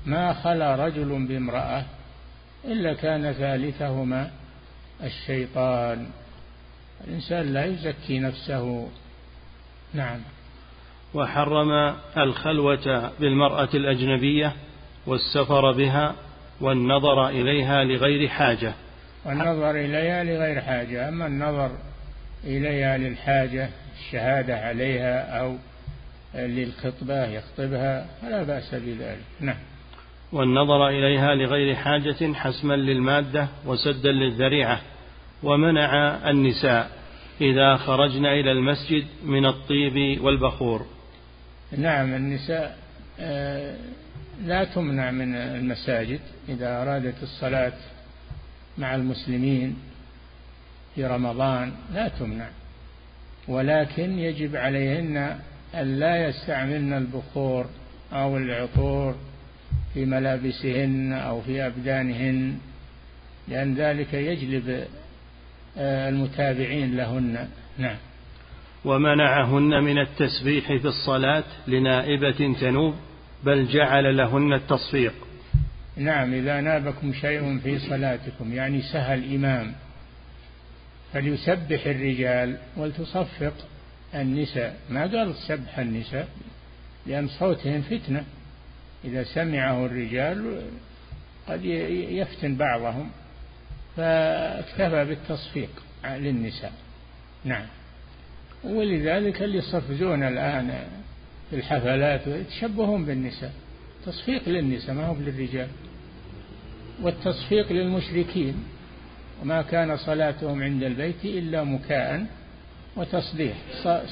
[0.06, 1.84] ما خلا رجل بامرأة
[2.64, 4.30] إلا كان ثالثهما
[5.02, 6.06] الشيطان.
[7.06, 8.88] الإنسان لا يزكي نفسه.
[9.94, 10.20] نعم.
[11.14, 14.52] وحرم الخلوة بالمرأة الأجنبية
[15.06, 16.14] والسفر بها
[16.60, 18.74] والنظر إليها لغير حاجة.
[19.24, 21.08] والنظر إليها لغير حاجة.
[21.08, 21.70] أما النظر
[22.44, 23.68] إليها للحاجة
[23.98, 25.56] الشهادة عليها أو
[26.34, 29.24] للخطبة يخطبها فلا بأس بذلك.
[29.40, 29.56] نعم.
[30.32, 34.80] والنظر إليها لغير حاجة حسما للمادة وسدا للذريعة
[35.42, 36.90] ومنع النساء
[37.40, 40.86] إذا خرجن إلى المسجد من الطيب والبخور.
[41.78, 42.78] نعم النساء
[43.20, 43.76] آه،
[44.44, 47.72] لا تمنع من المساجد إذا أرادت الصلاة
[48.78, 49.76] مع المسلمين
[50.94, 52.48] في رمضان لا تمنع.
[53.48, 55.38] ولكن يجب عليهن
[55.80, 57.66] أن لا يستعملن البخور
[58.12, 59.14] أو العطور
[59.94, 62.58] في ملابسهن أو في أبدانهن
[63.48, 64.86] لأن ذلك يجلب
[65.78, 67.48] آه، المتابعين لهن.
[67.78, 67.96] نعم.
[68.84, 72.94] ومنعهن من التسبيح في الصلاة لنائبة تنوب
[73.44, 75.14] بل جعل لهن التصفيق.
[75.96, 79.72] نعم إذا نابكم شيء في صلاتكم يعني سهى الإمام
[81.12, 83.54] فليسبح الرجال ولتصفق.
[84.14, 86.28] النساء ما قال سبح النساء
[87.06, 88.24] لأن صوتهم فتنة.
[89.04, 90.62] إذا سمعه الرجال
[91.48, 93.10] قد يفتن بعضهم
[93.96, 95.70] فاكتفى بالتصفيق
[96.04, 96.72] للنساء.
[97.44, 97.66] نعم.
[98.64, 100.84] ولذلك اللي يصفزون الآن
[101.50, 103.52] في الحفلات يتشبهون بالنساء.
[104.06, 105.68] تصفيق للنساء ما هو للرجال.
[107.02, 108.54] والتصفيق للمشركين.
[109.42, 112.26] وما كان صلاتهم عند البيت إلا مكاء.
[112.96, 113.56] وتصديح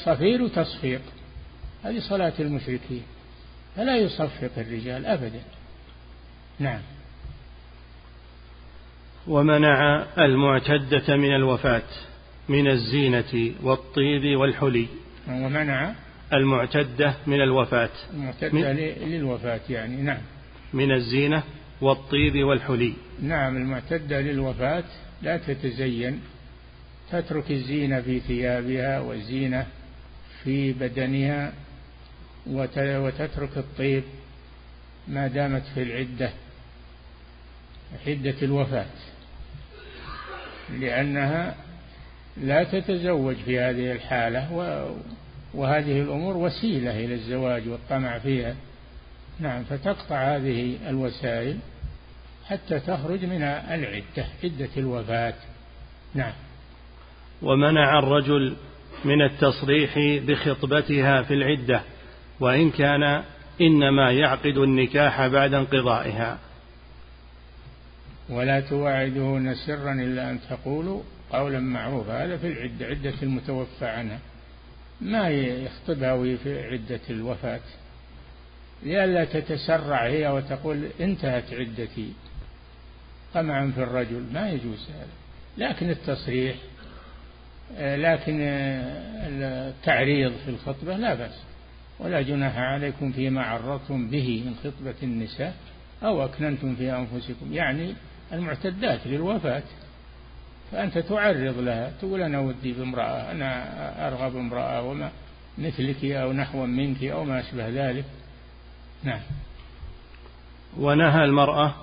[0.04, 1.00] صفير وتصفيق
[1.84, 3.02] هذه صلاة المشركين.
[3.76, 5.40] فلا يصفق الرجال أبدا.
[6.58, 6.80] نعم.
[9.26, 11.82] ومنع المعتدة من الوفاة
[12.48, 14.86] من الزينة والطيب والحلي.
[15.28, 15.94] ومنع
[16.32, 17.90] المعتدة من الوفاة.
[18.12, 18.62] المعتدة من
[19.08, 20.20] للوفاة يعني نعم.
[20.72, 21.42] من الزينة
[21.80, 22.92] والطيب والحلي.
[23.22, 24.84] نعم المعتدة للوفاة
[25.22, 26.20] لا تتزين
[27.12, 29.66] تترك الزينة في ثيابها والزينة
[30.44, 31.52] في بدنها
[32.46, 34.02] وتترك الطيب
[35.08, 36.30] ما دامت في العدة
[38.06, 38.86] عدة الوفاة
[40.70, 41.54] لأنها
[42.36, 44.52] لا تتزوج في هذه الحالة
[45.54, 48.54] وهذه الأمور وسيلة إلى الزواج والطمع فيها.
[49.40, 51.58] نعم فتقطع هذه الوسائل
[52.46, 55.34] حتى تخرج من العدة عدة الوفاة.
[56.14, 56.32] نعم.
[57.42, 58.56] ومنع الرجل
[59.04, 61.82] من التصريح بخطبتها في العدة
[62.40, 63.22] وإن كان
[63.60, 66.38] إنما يعقد النكاح بعد انقضائها.
[68.28, 72.24] ولا تواعدهن سرا إلا أن تقولوا قولا معروفا.
[72.24, 74.18] هذا في العدة عدة المتوفى عنها.
[75.00, 77.60] ما يخطبها في عدة الوفاة.
[78.82, 82.12] لئلا تتسرع هي وتقول انتهت عدتي.
[83.34, 85.68] طمعا في الرجل ما يجوز هذا.
[85.68, 86.56] لكن التصريح
[87.78, 91.42] لكن آه، التعريض في الخطبة لا بأس.
[91.98, 95.54] ولا جناح عليكم فيما عرضتم به من خطبة النساء
[96.02, 97.52] أو أكننتم في أنفسكم.
[97.52, 97.94] يعني
[98.32, 99.62] المعتدات للوفاة.
[100.72, 105.10] فأنت تعرض لها تقول أنا ودي بامرأة أنا أرغب امرأة وما
[105.58, 108.04] مثلك أو نحو منك أو ما أشبه ذلك.
[109.04, 109.20] نعم.
[110.78, 111.74] ونهى المرأة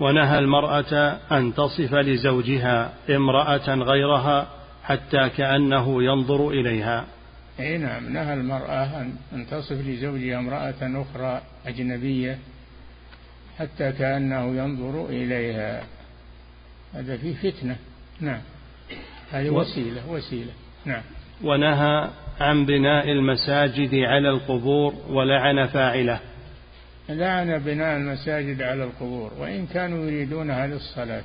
[0.00, 4.48] ونهى المرأة أن تصف لزوجها امرأة غيرها
[4.84, 7.06] حتى كأنه ينظر إليها.
[7.60, 12.38] أي نعم نهى المرأة أن تصف لزوجها امرأة أخرى أجنبية
[13.58, 15.84] حتى كأنه ينظر إليها.
[16.94, 17.76] هذا فيه فتنة.
[18.20, 18.40] نعم.
[19.30, 20.52] هذه وسيلة وسيلة.
[20.84, 21.02] نعم.
[21.42, 22.10] ونهى
[22.40, 26.20] عن بناء المساجد على القبور ولعن فاعله.
[27.08, 31.24] لعن بناء المساجد على القبور وإن كانوا يريدونها للصلاة.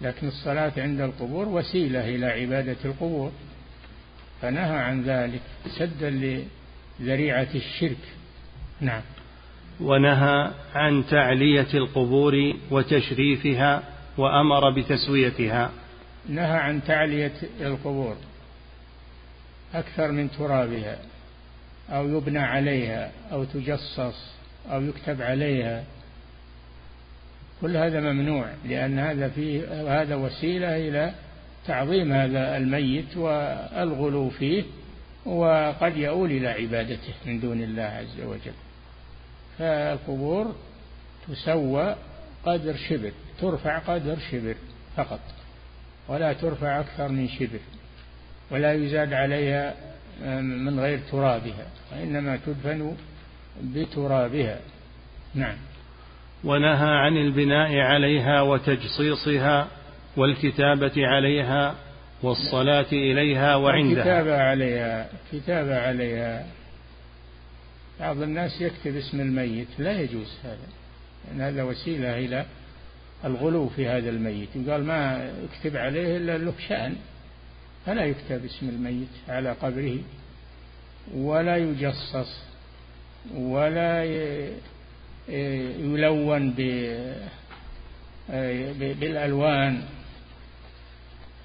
[0.00, 3.32] لكن الصلاة عند القبور وسيلة إلى عبادة القبور.
[4.42, 5.40] فنهى عن ذلك
[5.78, 6.10] سدا
[7.00, 8.04] لذريعة الشرك.
[8.80, 9.02] نعم.
[9.80, 13.82] ونهى عن تعلية القبور وتشريفها
[14.18, 15.70] وأمر بتسويتها.
[16.28, 18.16] نهى عن تعلية القبور.
[19.74, 20.98] أكثر من ترابها
[21.90, 24.32] أو يبنى عليها أو تجصص
[24.70, 25.84] أو يكتب عليها
[27.60, 29.62] كل هذا ممنوع لأن هذا فيه
[30.02, 31.12] هذا وسيلة إلى
[31.66, 34.62] تعظيم هذا الميت والغلو فيه
[35.26, 38.52] وقد يؤول إلى عبادته من دون الله عز وجل.
[39.58, 40.54] فالقبور
[41.28, 41.96] تسوى
[42.44, 44.54] قدر شبر ترفع قدر شبر
[44.96, 45.20] فقط
[46.08, 47.60] ولا ترفع أكثر من شبر
[48.50, 49.74] ولا يزاد عليها
[50.40, 52.96] من غير ترابها وإنما تدفن
[53.62, 54.58] بترابها.
[55.34, 55.56] نعم.
[56.44, 59.68] ونهى عن البناء عليها وتجصيصها
[60.16, 61.74] والكتابة عليها
[62.22, 63.98] والصلاة إليها وعندها.
[63.98, 66.46] الكتابة عليها كتابة عليها.
[68.00, 70.68] بعض الناس يكتب اسم الميت لا يجوز هذا
[71.28, 72.46] لأن هذا وسيلة إلى
[73.24, 74.70] الغلو في هذا الميت.
[74.70, 76.96] قال ما اكتب عليه إلا له شأن
[77.86, 79.98] فلا يكتب اسم الميت على قبره
[81.14, 82.42] ولا يجصص
[83.34, 84.04] ولا
[85.28, 86.50] يلون
[89.00, 89.82] بالألوان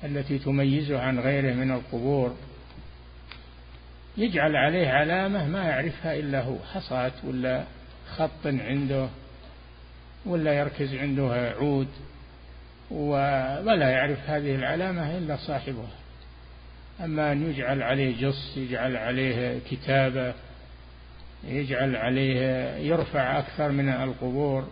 [0.03, 2.35] التي تميزه عن غيره من القبور.
[4.17, 7.63] يجعل عليه علامة ما يعرفها إلا هو حصاة ولا
[8.15, 9.07] خط عنده
[10.25, 11.87] ولا يركز عنده عود
[12.91, 15.91] ولا يعرف هذه العلامة إلا صاحبها.
[17.03, 20.33] أما أن يجعل عليه جص يجعل عليه كتابة
[21.47, 22.41] يجعل عليه
[22.77, 24.67] يرفع أكثر من القبور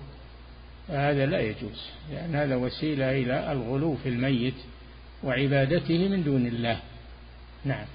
[0.89, 4.53] هذا لا يجوز لأن هذا وسيلة إلى الغلو في الميت
[5.23, 6.79] وعبادته من دون الله.
[7.65, 7.85] نعم.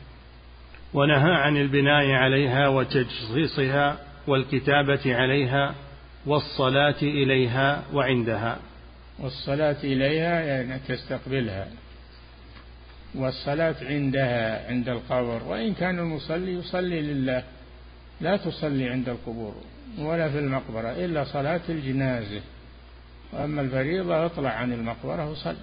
[0.94, 5.74] ونهى عن البناء عليها وتجصيصها والكتابة عليها
[6.26, 8.58] والصلاة إليها وعندها.
[9.18, 11.68] والصلاة إليها يعني تستقبلها.
[13.14, 17.44] والصلاة عندها عند القبر وإن كان المصلي يصلي لله.
[18.20, 19.54] لا تصلي عند القبور
[19.98, 22.40] ولا في المقبرة إلا صلاة الجنازة.
[23.32, 25.56] وأما الفريضة اطلع عن المقبرة وصل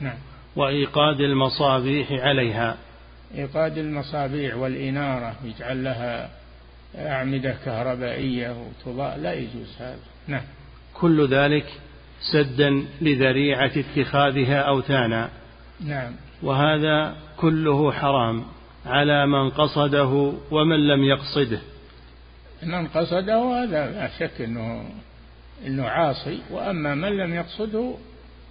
[0.00, 0.16] نعم.
[0.56, 2.76] وإيقاد المصابيح عليها.
[3.34, 6.30] إيقاد المصابيح والإنارة يجعل لها
[6.96, 9.98] أعمدة كهربائية وتضاء لا يجوز هذا.
[10.28, 10.42] نعم.
[10.94, 11.66] كل ذلك
[12.32, 15.30] سدا لذريعة اتخاذها أوثانا.
[15.86, 16.12] نعم.
[16.42, 18.44] وهذا كله حرام
[18.86, 21.60] على من قصده ومن لم يقصده.
[22.66, 24.84] من قصده هذا لا شك إنه
[25.66, 27.94] إنه عاصي وأما من لم يقصده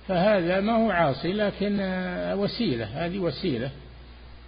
[0.07, 1.77] فهذا ما هو عاصي لكن
[2.37, 3.71] وسيلة هذه وسيلة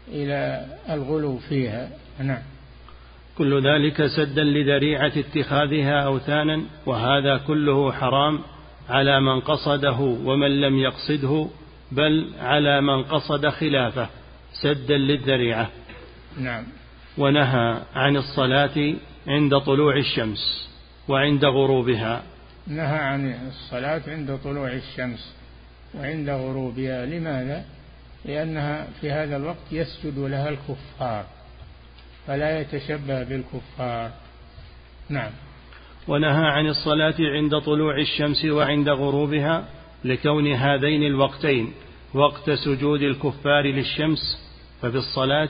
[0.08, 1.90] إلى الغلو فيها.
[2.20, 2.42] نعم.
[3.38, 8.40] كل ذلك سدا لذريعة اتخاذها أوثانا وهذا كله حرام
[8.90, 11.48] على من قصده ومن لم يقصده
[11.92, 14.10] بل على من قصد خلافه
[14.62, 15.70] سدا للذريعة.
[16.40, 16.64] نعم.
[17.18, 18.96] ونهى عن الصلاة
[19.28, 20.70] عند طلوع الشمس
[21.08, 22.24] وعند غروبها.
[22.68, 25.36] نهى عن الصلاة عند طلوع الشمس
[25.96, 27.06] وعند غروبها.
[27.06, 27.66] لماذا؟
[28.26, 31.26] لأنها في هذا الوقت يسجد لها الكفار
[32.28, 34.12] فلا يتشبه بالكفار.
[35.10, 35.32] نعم.
[36.08, 39.66] ونهى عن الصلاة عند طلوع الشمس وعند غروبها
[40.04, 41.74] لكون هذين الوقتين
[42.14, 44.20] وقت سجود الكفار للشمس
[44.82, 45.50] ففي الصلاة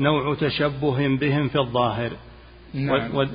[0.00, 2.12] نوع تشبه بهم في الظاهر.
[2.74, 3.16] نعم.
[3.16, 3.26] و...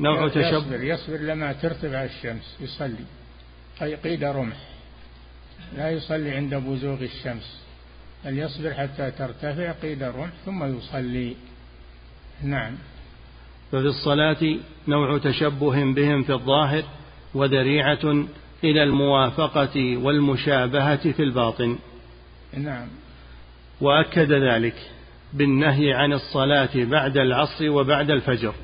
[0.00, 0.82] نوع تشبه يصبر.
[0.82, 3.04] يصبر لما ترتفع الشمس يصلي.
[3.82, 4.56] أي قيد رمح.
[5.76, 7.60] لا يصلي عند بزوغ الشمس.
[8.24, 11.36] بل يصبر حتى ترتفع قيد الرمح ثم يصلي.
[12.42, 12.74] نعم.
[13.72, 14.58] ففي الصلاة
[14.88, 16.84] نوع تشبه بهم في الظاهر
[17.34, 18.26] وذريعة
[18.64, 21.78] إلى الموافقة والمشابهة في الباطن.
[22.56, 22.88] نعم.
[23.80, 24.93] وأكد ذلك.
[25.34, 28.54] بالنهي عن الصلاة بعد العصر وبعد الفجر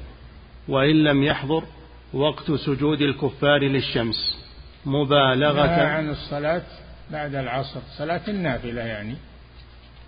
[0.68, 1.64] وإن لم يحضر
[2.12, 4.40] وقت سجود الكفار للشمس.
[4.86, 5.70] مبالغة.
[5.70, 6.62] عن الصلاة
[7.10, 7.80] بعد العصر.
[7.98, 9.14] صلاة النافلة يعني.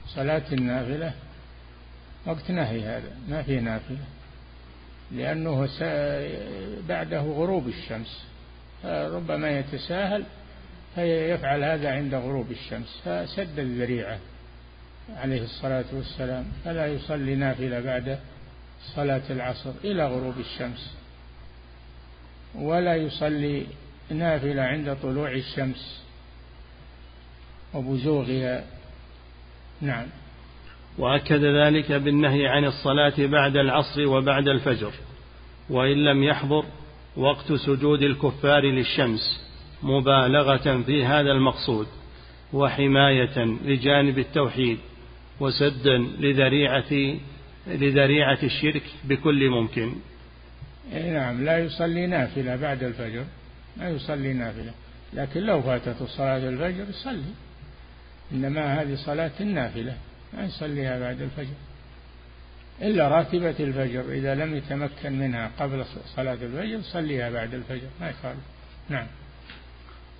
[0.06, 1.12] صلاة النافلة.
[2.26, 3.10] وقت نهي هذا.
[3.28, 4.04] ما في نافلة.
[5.12, 5.68] لأنه
[6.88, 8.26] بعده غروب الشمس.
[8.84, 10.24] ربما يتساهل
[10.94, 13.00] فيفعل هذا عند غروب الشمس.
[13.04, 14.18] فسد الذريعة.
[15.16, 16.44] عليه الصلاة والسلام.
[16.64, 18.18] فلا يصلي نافلة بعد
[18.96, 20.96] صلاة العصر إلى غروب الشمس.
[22.55, 23.66] ولا يصلي
[24.11, 26.03] نافلة عند طلوع الشمس
[27.74, 28.64] وبزوغها.
[29.80, 30.07] نعم.
[30.98, 34.92] وأكد ذلك بالنهي عن الصلاة بعد العصر وبعد الفجر
[35.70, 36.64] وإن لم يحضر
[37.16, 39.42] وقت سجود الكفار للشمس
[39.82, 41.86] مبالغة في هذا المقصود
[42.53, 44.78] وحماية لجانب التوحيد.
[45.41, 47.18] وسدا لذريعة
[47.66, 49.93] لذريعة الشرك بكل ممكن.
[50.93, 53.24] إيه نعم لا يصلي نافلة بعد الفجر
[53.76, 54.72] لا يصلي نافلة
[55.12, 57.33] لكن لو فاتته صلاة الفجر يصلي
[58.33, 59.97] إنما هذه صلاة النافلة
[60.33, 61.55] ما يصليها بعد الفجر.
[62.83, 65.85] إلا راتبة الفجر إذا لم يتمكن منها قبل
[66.16, 68.41] صلاة الفجر يصليها بعد الفجر ما يخالف.
[68.89, 69.07] نعم.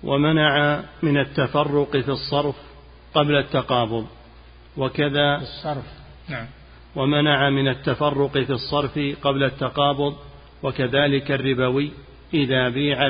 [0.03, 2.55] ومنع من التفرق في الصرف
[3.13, 4.07] قبل التقابض.
[4.77, 5.85] وكذا الصرف
[6.29, 6.47] نعم.
[6.95, 10.15] ومنع من التفرق في الصرف قبل التقابض
[10.63, 11.91] وكذلك الربوي
[12.33, 13.09] إذا بيع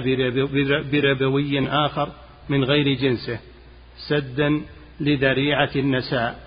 [0.91, 2.09] بربوي آخر
[2.49, 3.39] من غير جنسه
[4.07, 4.61] سدا
[4.99, 6.39] لذريعة النساء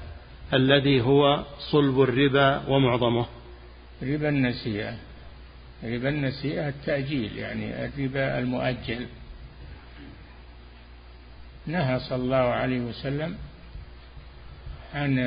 [0.54, 3.26] الذي هو صلب الربا ومعظمه.
[4.02, 4.96] ربا النسيئة.
[5.84, 9.06] ربا النسيئة التأجيل يعني الربا المؤجل.
[11.66, 13.36] نهى صلى الله عليه وسلم
[14.96, 15.18] عن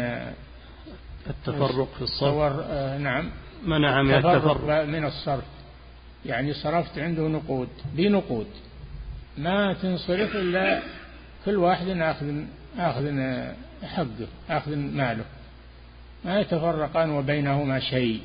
[1.30, 2.60] التفرق في الصرف.
[2.60, 3.30] آه نعم.
[3.64, 5.44] منع من التفرق من الصرف.
[6.26, 8.48] يعني صرفت عنده نقود بنقود
[9.38, 10.82] ما تنصرف إلا
[11.46, 12.44] كل واحد آخذ
[12.78, 13.20] آخذ
[13.84, 15.26] حقه آخذ ماله.
[16.26, 18.22] ما يتفرقان وبينهما شيء.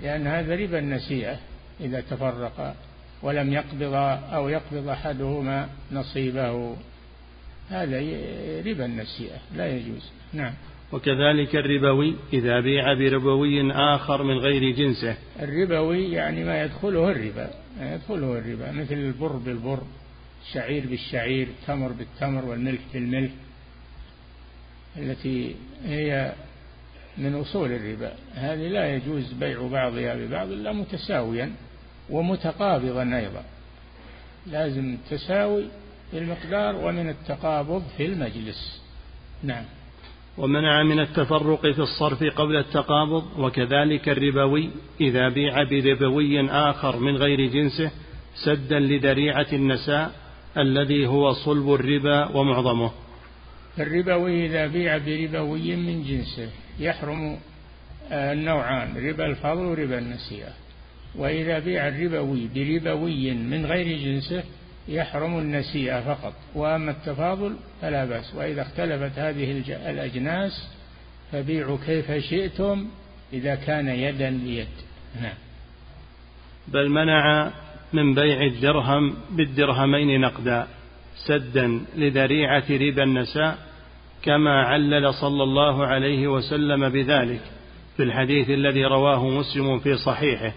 [0.00, 1.36] لأن هذا ربا النسيئة
[1.80, 2.74] إذا تفرقا
[3.22, 3.94] ولم يقبض
[4.32, 6.76] أو يقبض أحدهما نصيبه.
[7.70, 7.98] هذا
[8.66, 10.10] ربا النسيئة لا يجوز.
[10.32, 10.52] نعم.
[10.92, 15.16] وكذلك الربوي إذا بيع بربوي آخر من غير جنسه.
[15.40, 17.50] الربوي يعني ما يدخله الربا
[17.80, 19.82] ما يدخله الربا مثل البر بالبر
[20.46, 23.30] الشعير بالشعير التمر بالتمر والملح بالملح
[24.96, 25.54] التي
[25.84, 26.32] هي
[27.18, 28.12] من أصول الربا.
[28.34, 31.52] هذه لا يجوز بيع بعضها ببعض إلا متساويا
[32.10, 33.44] ومتقابضا أيضا.
[34.46, 35.64] لازم تساوي
[36.10, 38.82] في المقدار ومن التقابض في المجلس.
[39.42, 39.64] نعم.
[40.38, 47.46] ومنع من التفرق في الصرف قبل التقابض وكذلك الربوي إذا بيع بربوي آخر من غير
[47.46, 47.90] جنسه
[48.44, 50.12] سدا لذريعة النساء
[50.56, 52.90] الذي هو صلب الربا ومعظمه.
[53.78, 56.50] الربوي إذا بيع بربوي من جنسه
[56.80, 57.38] يحرم
[58.10, 60.52] آه، النوعان ربا الفضل وربا النسيئة.
[61.14, 64.42] وإذا بيع الربوي بربوي من غير جنسه
[64.88, 68.34] يحرم النسيئة فقط وأما التفاضل فلا بأس.
[68.34, 70.68] وإذا اختلفت هذه الأجناس
[71.32, 72.86] فبيعوا كيف شئتم
[73.32, 74.68] إذا كان يدا ليد.
[75.22, 75.34] نعم.
[76.68, 77.52] بل منع
[77.92, 80.66] من بيع الدرهم بالدرهمين نقدا
[81.26, 83.58] سدا لذريعة ربا النساء
[84.22, 87.40] كما علل صلى الله عليه وسلم بذلك
[87.96, 90.52] في الحديث الذي رواه مسلم في صحيحه.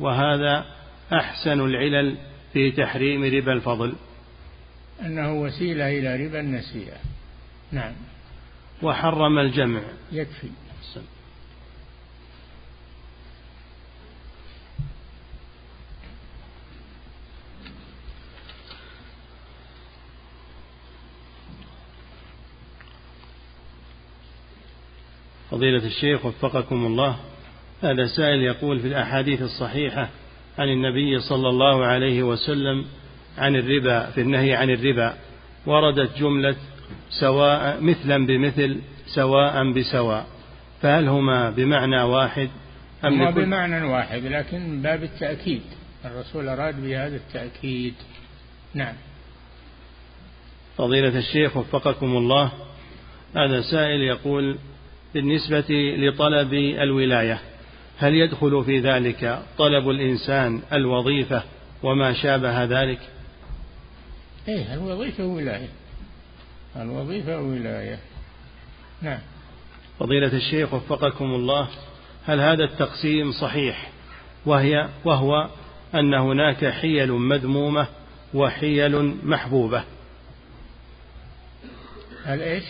[0.00, 0.64] وهذا
[1.12, 2.16] أحسن العلل
[2.52, 3.94] في تحريم ربا الفضل.
[5.02, 6.98] أنه وسيلة إلى ربا النسيئة.
[7.72, 7.92] نعم.
[8.82, 9.80] وحرم الجمع.
[10.12, 10.48] يكفي.
[25.50, 27.16] فضيلة الشيخ وفقكم الله
[27.82, 30.08] هذا سائل يقول في الأحاديث الصحيحة
[30.60, 32.84] عن النبي صلى الله عليه وسلم
[33.38, 35.14] عن الربا في النهي عن الربا.
[35.66, 36.56] وردت جملة
[37.20, 40.26] سواء مثلا بمثل سواء بسواء.
[40.82, 42.50] فهل هما بمعنى واحد
[43.04, 45.62] أم هما بمعنى واحد لكن باب التأكيد.
[46.04, 47.94] الرسول أراد بهذا التأكيد.
[48.74, 48.94] نعم.
[50.76, 52.52] فضيلة الشيخ وفقكم الله
[53.36, 54.58] هذا سائل يقول
[55.14, 57.40] بالنسبة لطلب الولاية
[58.00, 61.42] هل يدخل في ذلك طلب الإنسان الوظيفة
[61.82, 62.98] وما شابه ذلك؟
[64.48, 65.68] إيه الوظيفة ولاية.
[66.76, 67.98] الوظيفة ولاية.
[69.02, 69.18] نعم.
[69.98, 71.68] فضيلة الشيخ وفقكم الله
[72.26, 73.90] هل هذا التقسيم صحيح؟
[74.46, 75.48] وهي وهو
[75.94, 77.86] أن هناك حيل مذمومة
[78.34, 79.84] وحيل محبوبة.
[82.24, 82.64] هل إيش؟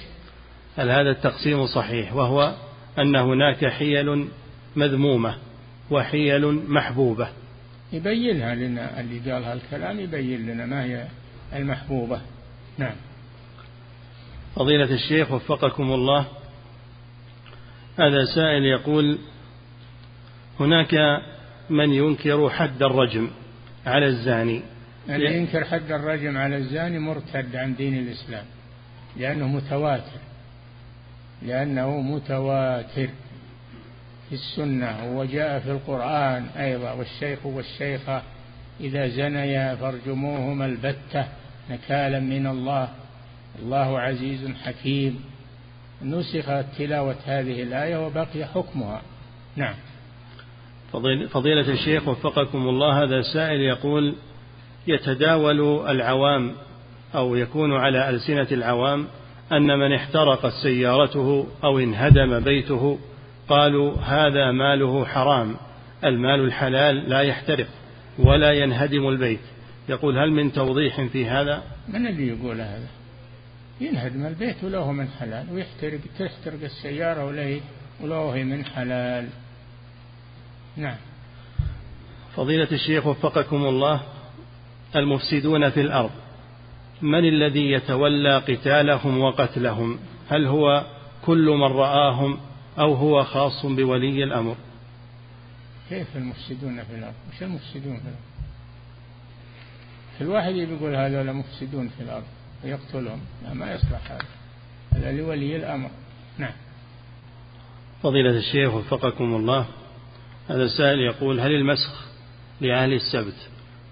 [0.77, 2.55] هل هذا التقسيم صحيح؟ وهو
[2.99, 4.29] أن هناك حيل
[4.77, 5.35] مذمومة
[5.91, 7.29] وحيل محبوبة.
[7.93, 11.07] يبينها لنا اللي قال هالكلام يبين لنا ما هي
[11.53, 12.21] المحبوبة.
[12.79, 12.95] نعم.
[14.57, 16.27] فضيلة الشيخ وفقكم الله
[17.99, 19.19] هذا سائل يقول
[20.61, 20.95] هناك
[21.71, 23.31] من ينكر حد الرجم
[23.87, 24.63] على الزاني؟
[25.09, 28.45] اللي ينكر حد الرجم على الزاني مرتد عن دين الإسلام
[29.17, 30.21] لأنه متواتر
[31.43, 33.09] لأنه متواتر.
[34.31, 38.23] في السنة وجاء في القرآن أيضا والشيخ والشيخة
[38.81, 41.25] إذا زنيا فارجموهما البتة
[41.71, 42.89] نكالا من الله.
[43.63, 45.25] الله عزيز حكيم.
[46.03, 49.03] نسخت تلاوة هذه الآية وبقي حكمها.
[49.57, 49.75] نعم.
[51.31, 54.15] فضيلة الشيخ وفقكم الله هذا سائل يقول
[54.87, 56.53] يتداول العوام
[57.15, 59.07] أو يكون على ألسنة العوام
[59.53, 62.99] أن من احترقت سيارته أو انهدم بيته
[63.51, 65.57] قالوا هذا ماله حرام
[66.05, 67.67] المال الحلال لا يحترق
[68.19, 69.41] ولا ينهدم البيت.
[69.89, 72.89] يقول هل من توضيح في هذا؟ من اللي يقول هذا؟
[73.81, 77.61] ينهدم البيت وله من حلال ويحترق تحترق السيارة وله
[78.01, 79.29] وله من حلال.
[80.77, 80.97] نعم.
[82.37, 84.01] فضيلة الشيخ وفقكم الله
[84.97, 86.11] المفسدون في الأرض
[87.03, 89.99] من الذي يتولى قتالهم وقتلهم؟
[90.29, 90.85] هل هو
[91.27, 94.57] كل من رآهم أو هو خاص بولي الأمر.
[95.89, 98.31] كيف المفسدون في الأرض؟ وش المفسدون في الأرض؟
[100.21, 102.25] الواحد يقول هذول مفسدون في الأرض
[102.65, 103.21] ويقتلهم.
[103.45, 104.25] لا ما يصلح هذا.
[104.93, 105.91] هذا لولي الأمر.
[106.39, 106.53] نعم.
[108.03, 109.67] فضيلة الشيخ وفقكم الله
[110.49, 112.07] هذا السائل يقول هل المسخ
[112.61, 113.49] لأهل السبت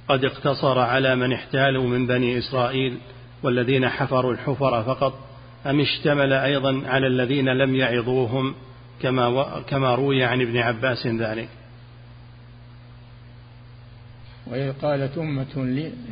[0.09, 2.99] قد اقتصر على من احتالوا من بني إسرائيل
[3.43, 5.19] والذين حفروا الحفر فقط
[5.67, 8.55] أم اشتمل أيضا على الذين لم يعظوهم
[9.03, 11.49] كما كما روي عن ابن عباس ذلك.
[14.47, 15.57] وإذ قالت أمة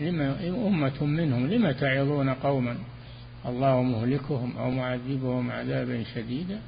[0.00, 2.76] لما أمة منهم لم تعظون قوما؟
[3.46, 6.58] الله مهلكهم أو معذبهم عذابا شديدا؟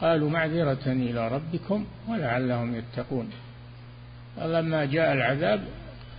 [0.00, 3.30] قالوا معذرة إلى ربكم ولعلهم يتقون.
[4.36, 5.64] فلما جاء العذاب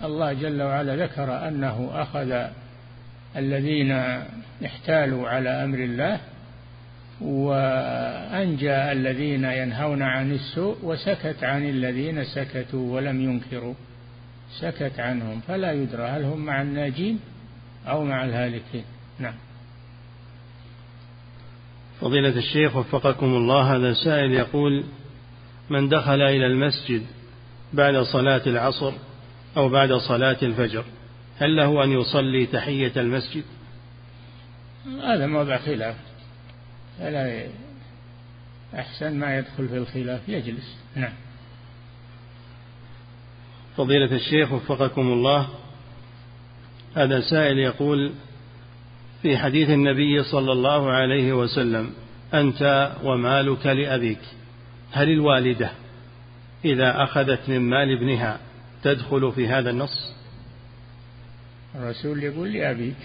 [0.04, 2.46] الله جل وعلا ذكر أنه أخذ
[3.36, 3.90] الذين
[4.64, 6.20] احتالوا على أمر الله
[7.20, 13.74] وأنجى الذين ينهون عن السوء وسكت عن الذين سكتوا ولم ينكروا.
[14.60, 15.40] سكت عنهم.
[15.40, 17.20] فلا يدرى هل هم مع الناجين
[17.86, 18.84] أو مع الهالكين.
[19.18, 19.34] نعم.
[22.00, 24.84] فضيلة الشيخ وفقكم الله هذا سائل يقول
[25.70, 27.02] من دخل إلى المسجد
[27.72, 28.92] بعد صلاة العصر
[29.56, 30.84] أو بعد صلاة الفجر
[31.38, 33.44] هل له أن يصلي تحية المسجد؟
[35.02, 35.96] هذا موضع خلاف.
[36.98, 37.46] فلا
[38.74, 40.76] أحسن ما يدخل في الخلاف يجلس.
[40.96, 41.12] نعم.
[43.76, 45.48] فضيلة الشيخ وفقكم الله
[46.96, 48.12] هذا سائل يقول
[49.22, 51.90] في حديث النبي صلى الله عليه وسلم
[52.34, 54.20] أنت ومالك لأبيك
[54.92, 55.70] هل الوالدة
[56.64, 58.38] إذا أخذت من مال ابنها
[58.82, 60.14] تدخل في هذا النص؟
[61.74, 62.96] الرسول يقول لأبيك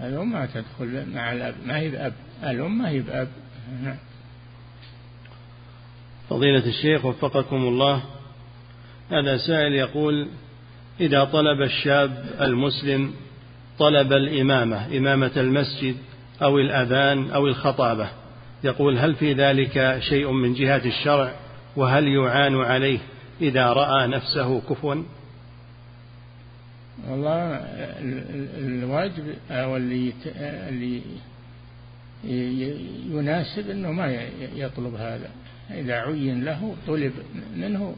[0.00, 2.12] الأم ما تدخل مع الأب ما هي بأب
[2.42, 3.28] الأم ما هي بأب
[3.82, 3.96] نعم
[6.30, 8.02] فضيلة الشيخ وفقكم الله
[9.10, 10.28] هذا سائل يقول
[11.00, 13.14] إذا طلب الشاب المسلم
[13.78, 15.96] طلب الإمامة إمامة المسجد
[16.42, 18.08] أو الأذان أو الخطابة
[18.64, 21.32] يقول هل في ذلك شيء من جهة الشرع؟
[21.76, 22.98] وهل يعان عليه
[23.40, 24.94] إذا رأى نفسه كفوا؟
[27.08, 27.60] والله
[28.58, 30.12] الواجب أو اللي
[30.68, 31.00] اللي
[32.24, 34.06] يناسب أنه ما
[34.54, 35.30] يطلب هذا.
[35.70, 37.12] إذا عين له طلب
[37.56, 37.96] منه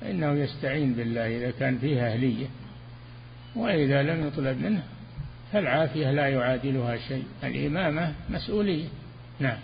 [0.00, 2.46] فإنه يستعين بالله إذا كان فيها أهلية.
[3.56, 4.82] وإذا لم يطلب منه
[5.52, 7.24] فالعافية لا يعادلها شيء.
[7.44, 8.88] الإمامة مسؤولية.
[9.40, 9.58] نعم.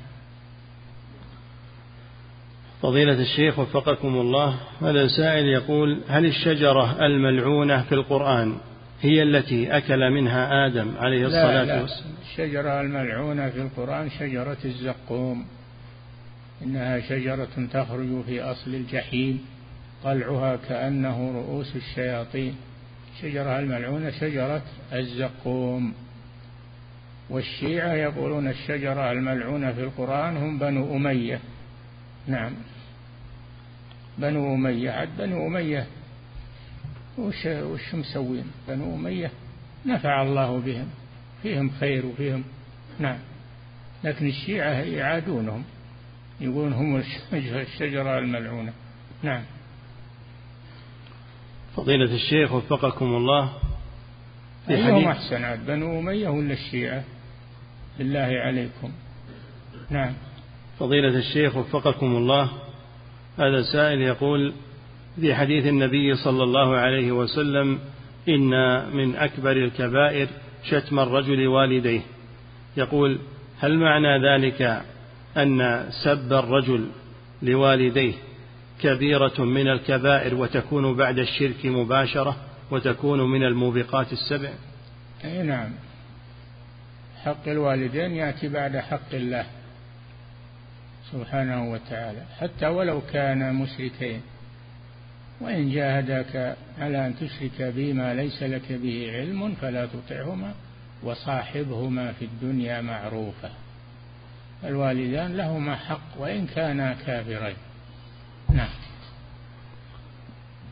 [2.82, 8.54] فضيلة الشيخ وفقكم الله هذا سائل يقول هل الشجرة الملعونة في القرآن
[9.00, 12.12] هي التي أكل منها آدم عليه الصلاة لا والسلام.
[12.22, 15.46] الشجرة الملعونة في القرآن شجرة الزقوم.
[16.62, 19.44] إنها شجرة تخرج في أصل الجحيم
[20.04, 22.54] طلعها كأنه رؤوس الشياطين.
[23.22, 25.94] شجرة الملعونة شجرة الزقوم.
[27.30, 31.40] والشيعة يقولون الشجرة الملعونة في القرآن هم بنو أمية.
[32.26, 32.52] نعم.
[34.18, 35.86] بنو أمية عد بنو أمية
[37.18, 39.30] وش, وش مسوين؟ بنو أمية.
[39.86, 40.88] نفع الله بهم.
[41.42, 42.44] فيهم خير وفيهم
[42.98, 43.18] نعم.
[44.04, 45.64] لكن الشيعة يعادونهم.
[46.40, 47.02] يقولون هم
[47.32, 48.72] الشجرة الملعونة.
[49.22, 49.42] نعم.
[51.76, 53.52] فضيلة الشيخ وفقكم الله.
[54.66, 57.04] في أيهم أحسن؟ عاد بنو أمية ولا الشيعة؟
[57.98, 58.92] بالله عليكم.
[59.90, 60.12] نعم.
[60.78, 62.50] فضيلة الشيخ وفقكم الله.
[63.38, 64.54] هذا سائل يقول
[65.20, 67.78] في حديث النبي صلى الله عليه وسلم
[68.28, 68.50] إن
[68.96, 70.28] من أكبر الكبائر
[70.64, 72.00] شتم الرجل والديه.
[72.76, 73.18] يقول
[73.60, 74.82] هل معنى ذلك
[75.36, 76.88] أن سب الرجل
[77.42, 78.14] لوالديه
[78.80, 82.36] كبيرة من الكبائر وتكون بعد الشرك مباشرة
[82.70, 84.50] وتكون من الموبقات السبع؟
[85.24, 85.70] أي نعم.
[87.24, 89.46] حق الوالدين يأتي بعد حق الله
[91.12, 94.20] سبحانه وتعالى حتى ولو كان مشركين.
[95.40, 100.54] وإن جاهداك على أن تشرك بي ما ليس لك به علم فلا تطعهما
[101.02, 103.50] وصاحبهما في الدنيا معروفا
[104.64, 107.56] الوالدان لهما حق وإن كانا كافرين.
[108.54, 108.68] نعم.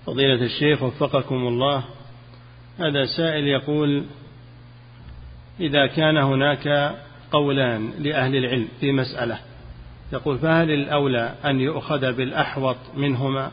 [0.06, 1.84] فضيلة الشيخ وفقكم الله
[2.78, 4.04] هذا سائل يقول
[5.60, 6.94] إذا كان هناك
[7.32, 9.38] قولان لأهل العلم في مسألة
[10.12, 13.52] يقول فهل الأولى أن يؤخذ بالأحوط منهما؟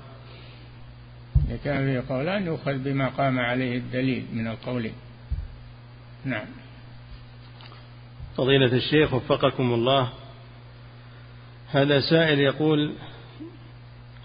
[1.47, 4.93] إذا كان فيه قولان يؤخذ بما قام عليه الدليل من القولين
[6.25, 6.45] نعم.
[8.37, 10.09] فضيلة الشيخ وفقكم الله
[11.71, 12.93] هذا سائل يقول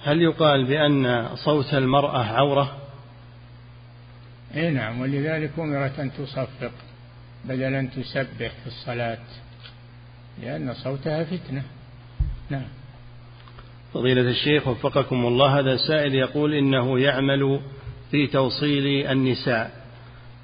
[0.05, 2.77] هل يقال بأن صوت المرأة عورة؟
[4.55, 6.73] اي نعم ولذلك أمرت أن تصفق
[7.45, 9.19] بدل أن تسبح في الصلاة
[10.43, 11.63] لأن صوتها فتنة.
[12.51, 12.78] نعم.
[13.95, 17.61] فضيلة الشيخ وفقكم الله هذا سائل يقول إنه يعمل
[18.11, 19.71] في توصيل النساء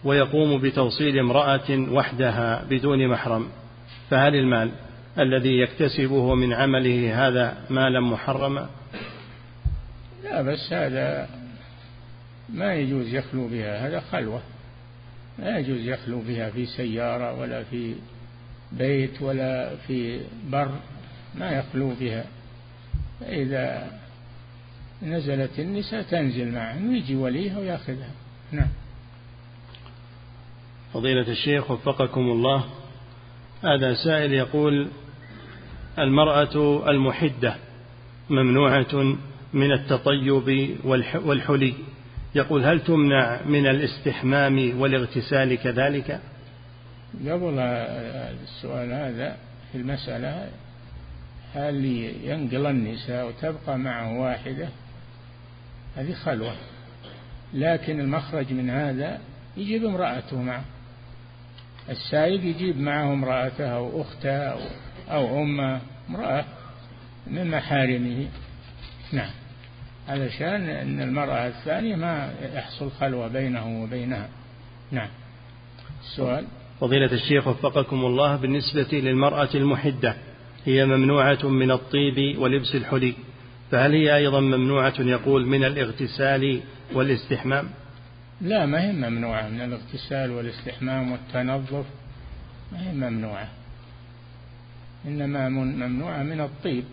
[0.05, 3.49] ويقوم بتوصيل امرأة وحدها بدون محرم
[4.11, 4.71] فهل المال
[5.19, 8.69] الذي يكتسبه من عمله هذا مالا محرما؟
[10.25, 11.29] لا بس هذا
[12.49, 14.41] ما يجوز يخلو بها هذا خلوة
[15.39, 17.95] لا يجوز يخلو بها في سيارة ولا في
[18.73, 20.69] بيت ولا في بر
[21.35, 22.25] ما يخلو بها.
[23.25, 23.91] فإذا
[25.03, 28.11] نزلت النساء تنزل معه ويجي وليها ويأخذها.
[28.53, 28.69] نعم.
[30.95, 32.65] فضيلة الشيخ وفقكم الله
[33.63, 34.89] هذا سائل يقول
[35.99, 37.57] المرأة المحدة
[38.31, 39.17] ممنوعة
[39.53, 40.77] من التطيب
[41.25, 41.75] والحلي.
[42.35, 46.21] يقول هل تمنع من الاستحمام والاغتسال كذلك؟
[47.27, 49.37] قبل السؤال هذا
[49.73, 50.49] في المسألة
[51.55, 51.85] هل
[52.25, 54.69] ينقل النساء وتبقى معه واحدة.
[55.97, 56.55] هذه خلوة.
[57.55, 59.19] لكن المخرج من هذا
[59.57, 60.65] يجيب امرأته معه.
[61.89, 64.59] السائق يجيب معه امرأته أو أخته أو,
[65.11, 66.45] أو أمه امرأة
[67.27, 68.29] من محارمه.
[69.13, 69.31] نعم.
[70.09, 74.29] علشان أن المرأة الثانية ما يحصل خلوة بينه وبينها.
[74.91, 75.09] نعم.
[76.01, 76.47] السؤال
[76.81, 80.17] فضيلة الشيخ وفقكم الله بالنسبة للمرأة المحدة.
[80.67, 83.15] هي ممنوعة من الطيب ولبس الحلي
[83.71, 86.61] فهل هي أيضا ممنوعة يقول من الاغتسال
[86.93, 87.69] والاستحمام؟
[88.41, 89.49] لا ما هي ممنوعة.
[89.49, 91.85] من الاغتسال والاستحمام والتنظف
[92.73, 93.49] ما هي ممنوعة.
[95.05, 96.85] إنما ممنوعة من الطيب.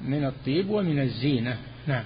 [0.00, 1.58] من الطيب ومن الزينة.
[1.86, 2.04] نعم.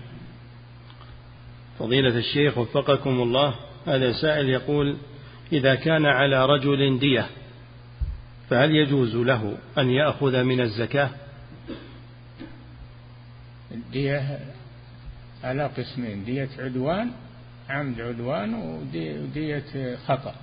[1.79, 3.55] فضيلة الشيخ وفقكم الله
[3.87, 4.97] هذا سائل يقول
[5.53, 7.27] إذا كان على رجل دية
[8.51, 11.11] فهل يجوز له أن يأخذ من الزكاة؟
[13.73, 14.39] الدية
[15.45, 17.11] على قسمين دية عدوان
[17.69, 20.35] عمد عدوان ودية خطأ.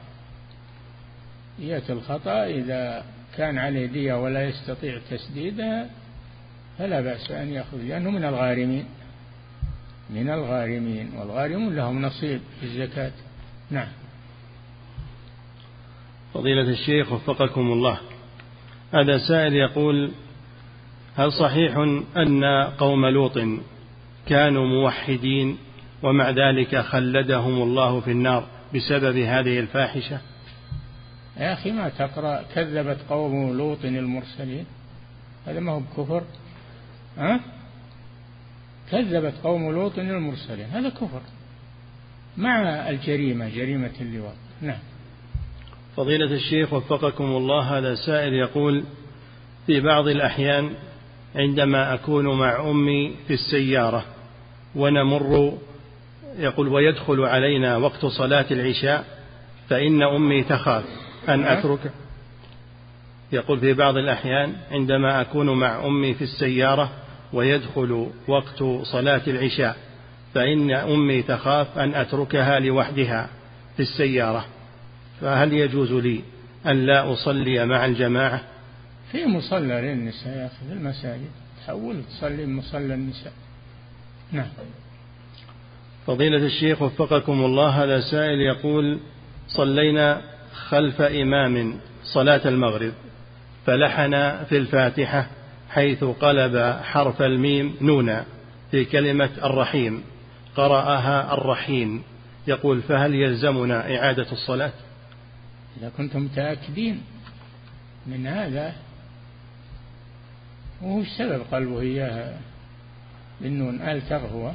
[1.60, 3.06] دية الخطأ إذا
[3.38, 5.90] كان عليه دية ولا يستطيع تسديدها
[6.78, 8.86] فلا بأس أن يأخذ لأنه من الغارمين.
[10.10, 13.12] من الغارمين والغارمون لهم نصيب في الزكاة.
[13.72, 13.88] نعم.
[16.38, 18.00] فضيلة الشيخ وفقكم الله.
[18.94, 20.12] هذا سائل يقول
[21.16, 21.78] هل صحيح
[22.18, 22.44] أن
[22.78, 23.40] قوم لوط
[24.28, 25.58] كانوا موحدين
[26.04, 30.20] ومع ذلك خلدهم الله في النار بسبب هذه الفاحشة؟
[31.38, 34.66] يا أخي ما تقرأ كذبت قوم لوط المرسلين؟
[35.48, 36.24] هذا ما هو بكفر.
[37.18, 37.40] ها؟
[38.92, 41.22] كذبت قوم لوط المرسلين هذا كفر.
[42.38, 44.36] مع الجريمة جريمة اللواط.
[44.62, 44.80] نعم.
[45.98, 48.84] فضيلة الشيخ وفقكم الله هذا سائل يقول
[49.68, 50.69] في بعض الأحيان
[51.36, 54.06] عندما أكون مع أمي في السيارة
[54.76, 55.57] ونمر
[56.40, 59.06] يقول ويدخل علينا وقت صلاة العشاء
[59.69, 60.84] فإن أمي تخاف
[61.30, 61.91] أن أترك.
[63.32, 66.90] يقول في بعض الأحيان عندما أكون مع أمي في السيارة
[67.34, 69.78] ويدخل وقت صلاة العشاء
[70.34, 73.30] فإن أمي تخاف أن أتركها لوحدها
[73.76, 74.45] في السيارة.
[75.22, 76.22] فهل يجوز لي
[76.68, 78.41] أن لا أصلي مع الجماعة؟
[79.11, 81.30] في مصلى للنساء يا أخي في المساجد.
[81.65, 83.34] تحول تصلي مصلى النساء.
[84.31, 84.48] نعم.
[86.07, 88.99] فضيلة الشيخ وفقكم الله هذا سائل يقول
[89.48, 90.22] صلينا
[90.53, 92.94] خلف إمام صلاة المغرب
[93.65, 95.27] فلحن في الفاتحة
[95.69, 98.26] حيث قلب حرف الميم نونا
[98.72, 100.03] في كلمة الرحيم
[100.56, 102.03] قرأها الرحيم.
[102.48, 104.72] يقول فهل يلزمنا إعادة الصلاة؟
[105.80, 107.02] إذا كنتم متأكدين
[108.08, 108.76] من هذا
[110.82, 112.40] وهو السبب قلبه إياها
[113.41, 114.52] بالنون آل تغهو.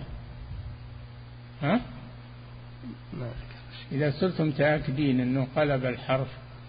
[1.62, 1.80] ها؟
[3.92, 6.28] إذا صرتم متأكدين أنه قلب الحرف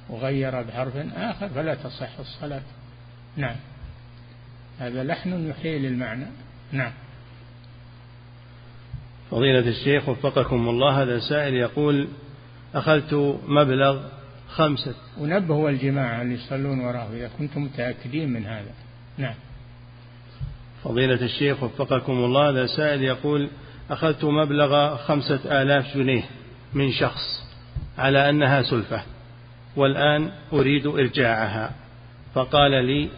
[0.09, 2.61] وغير بحرف آخر فلا تصح الصلاة.
[3.38, 3.55] نعم.
[4.80, 6.25] هذا لحن يحيل المعنى.
[6.71, 6.91] نعم.
[9.31, 12.07] فضيلة الشيخ وفقكم الله هذا سائل يقول
[12.75, 14.03] أخذت مبلغ
[14.55, 14.93] خمسة.
[15.19, 18.71] ونبهوا الجماعة اللي يصلون وراه إذا كنتم متأكدين من هذا.
[19.17, 19.35] نعم.
[20.84, 23.49] فضيلة الشيخ وفقكم الله هذا سائل يقول
[23.89, 26.23] أخذت مبلغ خمسة آلاف جنيه
[26.73, 27.43] من شخص
[27.97, 29.03] على أنها سلفة
[29.75, 31.71] والآن أريد إرجاعها.
[32.34, 33.09] فقال لي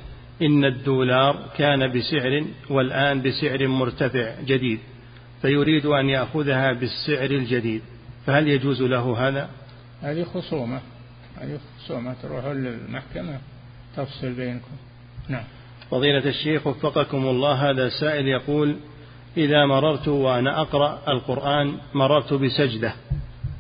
[0.42, 4.80] إن الدولار كان بسعر والآن بسعر مرتفع جديد
[5.42, 7.82] فيريد أن يأخذها بالسعر الجديد.
[8.26, 9.50] فهل يجوز له هذا؟
[10.02, 10.82] هذه خصومة.
[11.42, 13.40] هذه خصومة تروحون للمحكمة
[13.98, 14.72] تفصل بينكم.
[15.30, 15.44] نعم.
[15.92, 18.76] فضيلة الشيخ وفقكم الله هذا سائل يقول
[19.38, 22.94] إذا مررت وأنا أقرأ القرآن مررت بسجدة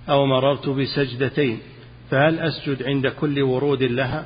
[0.09, 1.59] أو مررت بسجدتين
[2.11, 4.25] فهل أسجد عند كل ورود لها؟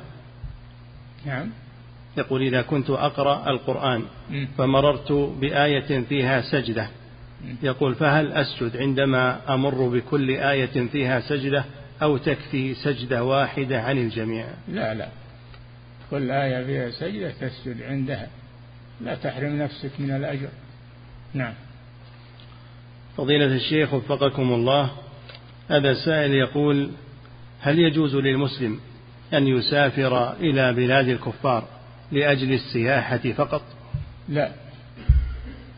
[1.26, 1.50] نعم.
[2.16, 4.02] يقول إذا كنت أقرأ القرآن
[4.58, 6.88] فمررت بآية فيها سجدة.
[7.62, 11.64] يقول فهل أسجد عندما أمر بكل آية فيها سجدة؟
[12.02, 14.46] أو تكفي سجدة واحدة عن الجميع.
[14.68, 15.08] لا لا.
[16.10, 18.28] كل آية فيها سجدة تسجد عندها.
[19.00, 20.48] لا تحرم نفسك من الأجر.
[21.34, 21.54] نعم.
[23.16, 24.90] فضيلة الشيخ وفقكم الله
[25.70, 26.90] هذا سائل يقول
[27.60, 28.80] هل يجوز للمسلم
[29.34, 31.64] أن يسافر إلى بلاد الكفار
[32.12, 33.62] لأجل السياحة فقط؟
[34.28, 34.50] لا.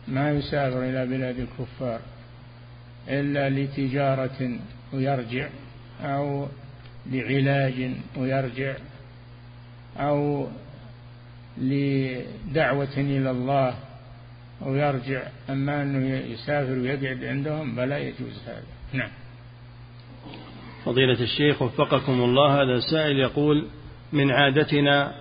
[0.09, 2.01] ما يسافر إلى بلاد الكفار
[3.09, 3.49] إلا
[9.97, 10.48] أو
[11.59, 13.74] لدعوة إلى الله
[14.62, 18.62] أو يرجع أما أنه يسافر ويقعد عندهم فلا يجوز هذا.
[18.93, 19.10] نعم.
[20.85, 23.66] فضيلة الشيخ وفقكم الله هذا سائل يقول
[24.12, 25.14] من عادتنا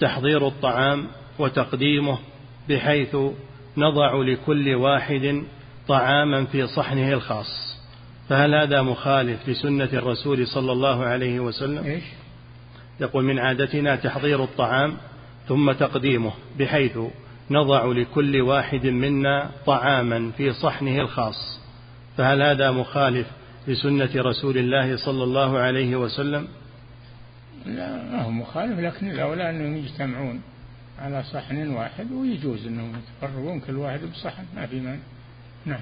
[0.00, 1.06] تحضير الطعام
[1.38, 2.18] وتقديمه
[2.68, 3.16] بحيث
[3.76, 5.42] نضع لكل واحد
[5.88, 7.77] طعاما في صحنه الخاص.
[8.28, 12.04] فهل هذا مخالف لسنة الرسول صلى الله عليه وسلم؟ إيش؟
[13.00, 14.96] يقول من عادتنا تحضير الطعام
[15.48, 16.98] ثم تقديمه بحيث
[17.50, 21.60] نضع لكل واحد منا طعاما في صحنه الخاص.
[22.16, 23.26] فهل هذا مخالف
[23.68, 26.48] لسنة رسول الله صلى الله عليه وسلم؟
[27.66, 30.40] لا ما هو مخالف لكن الأولى أنهم يجتمعون
[30.98, 34.98] على صحن واحد ويجوز أنهم يتفرغون كل واحد بصحن ما في مانع.
[35.66, 35.80] نعم.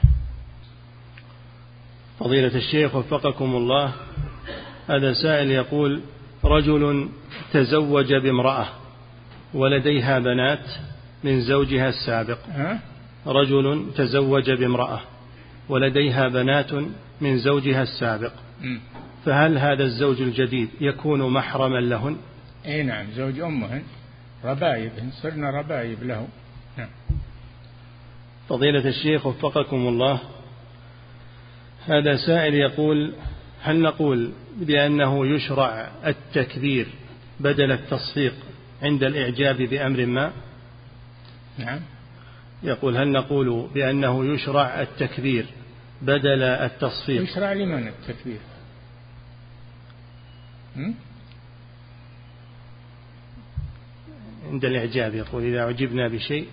[2.19, 3.93] فضيلة الشيخ وفقكم الله
[4.89, 6.01] هذا سائل يقول
[6.45, 7.09] رجل
[7.53, 8.67] تزوج بامرأة
[9.55, 10.65] ولديها بنات
[11.25, 12.39] من زوجها السابق؟
[13.27, 15.01] رجل تزوج بامرأة
[15.69, 16.73] ولديها بنات
[17.21, 18.33] من زوجها السابق.
[19.25, 22.17] فهل هذا الزوج الجديد يكون محرما لهن؟
[22.67, 23.83] إي نعم زوج أمهن
[24.45, 26.29] ربايبهن صرنا ربايب له
[26.79, 26.89] نعم.
[28.49, 30.21] فضيلة الشيخ وفقكم الله
[31.87, 33.15] هذا سائل يقول
[33.63, 36.87] هل نقول بأنه يشرع التكبير
[37.41, 38.35] بدل التصفيق
[38.83, 40.33] عند الإعجاب بأمر ما؟
[41.59, 41.81] نعم.
[42.63, 45.47] يقول هل نقول بأنه يشرع التكبير
[46.03, 48.39] بدل التصفيق؟ يشرع لمن التكبير?
[54.51, 56.49] عند الإعجاب يقول إذا عجبنا بشيء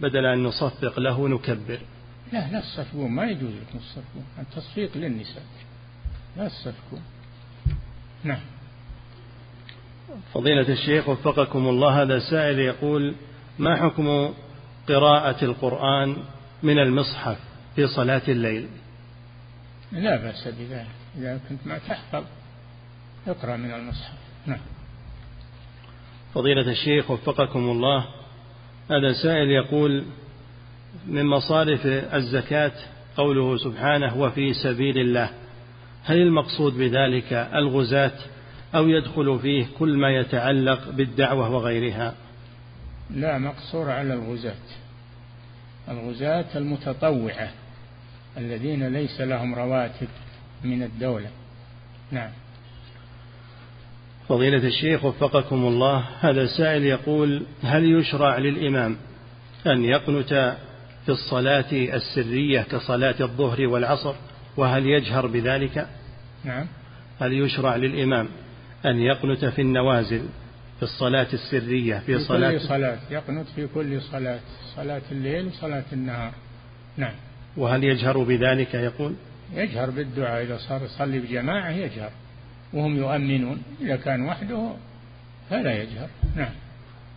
[0.00, 1.78] بدل أن نصفق له نكبر.
[2.32, 5.42] لا لا تصفقون ما يجوز لكم تصفقون التصفيق للنساء.
[6.36, 7.02] لا تصفقون
[8.24, 8.40] نعم.
[10.34, 13.14] فضيلة الشيخ وفقكم الله هذا سائل يقول
[13.58, 14.34] ما حكم
[14.88, 16.16] قراءة القرآن
[16.62, 17.38] من المصحف
[17.76, 18.68] في صلاة الليل؟
[19.92, 20.86] لا بأس بذلك.
[21.18, 22.24] إذا كنت ما تحفظ
[23.26, 24.18] اقرأ من المصحف.
[24.46, 24.60] نعم.
[26.34, 28.06] فضيلة الشيخ وفقكم الله
[28.90, 30.04] هذا سائل يقول
[31.06, 32.72] من مصارف الزكاة
[33.16, 35.30] قوله سبحانه وفي سبيل الله.
[36.04, 38.12] هل المقصود بذلك الغزاة
[38.74, 42.14] أو يدخل فيه كل ما يتعلق بالدعوة وغيرها؟
[43.10, 44.54] لا مقصور على الغزاة.
[45.88, 47.50] الغزاة المتطوعة
[48.38, 50.08] الذين ليس لهم رواتب
[50.64, 51.30] من الدولة.
[52.10, 52.30] نعم.
[54.28, 58.96] فضيلة الشيخ وفقكم الله هذا سائل يقول هل يشرع للإمام
[59.66, 60.56] أن يقنت
[61.06, 64.14] في الصلاة السرية كصلاة الظهر والعصر
[64.56, 65.88] وهل يجهر بذلك؟
[66.44, 66.66] نعم.
[67.20, 68.28] هل يشرع للإمام
[68.86, 70.22] أن يقنت في النوازل
[70.76, 74.40] في الصلاة السرية في, في صلاة كل صلاة يقنت في كل صلاة
[74.76, 76.32] صلاة الليل وصلاة النهار.
[76.96, 77.14] نعم.
[77.56, 79.14] وهل يجهر بذلك؟ يقول.
[79.54, 82.10] يجهر بالدعاء إذا صار يصلي بجماعة يجهر
[82.72, 84.72] وهم يؤمنون إذا كان وحده
[85.50, 86.08] فلا يجهر.
[86.36, 86.52] نعم.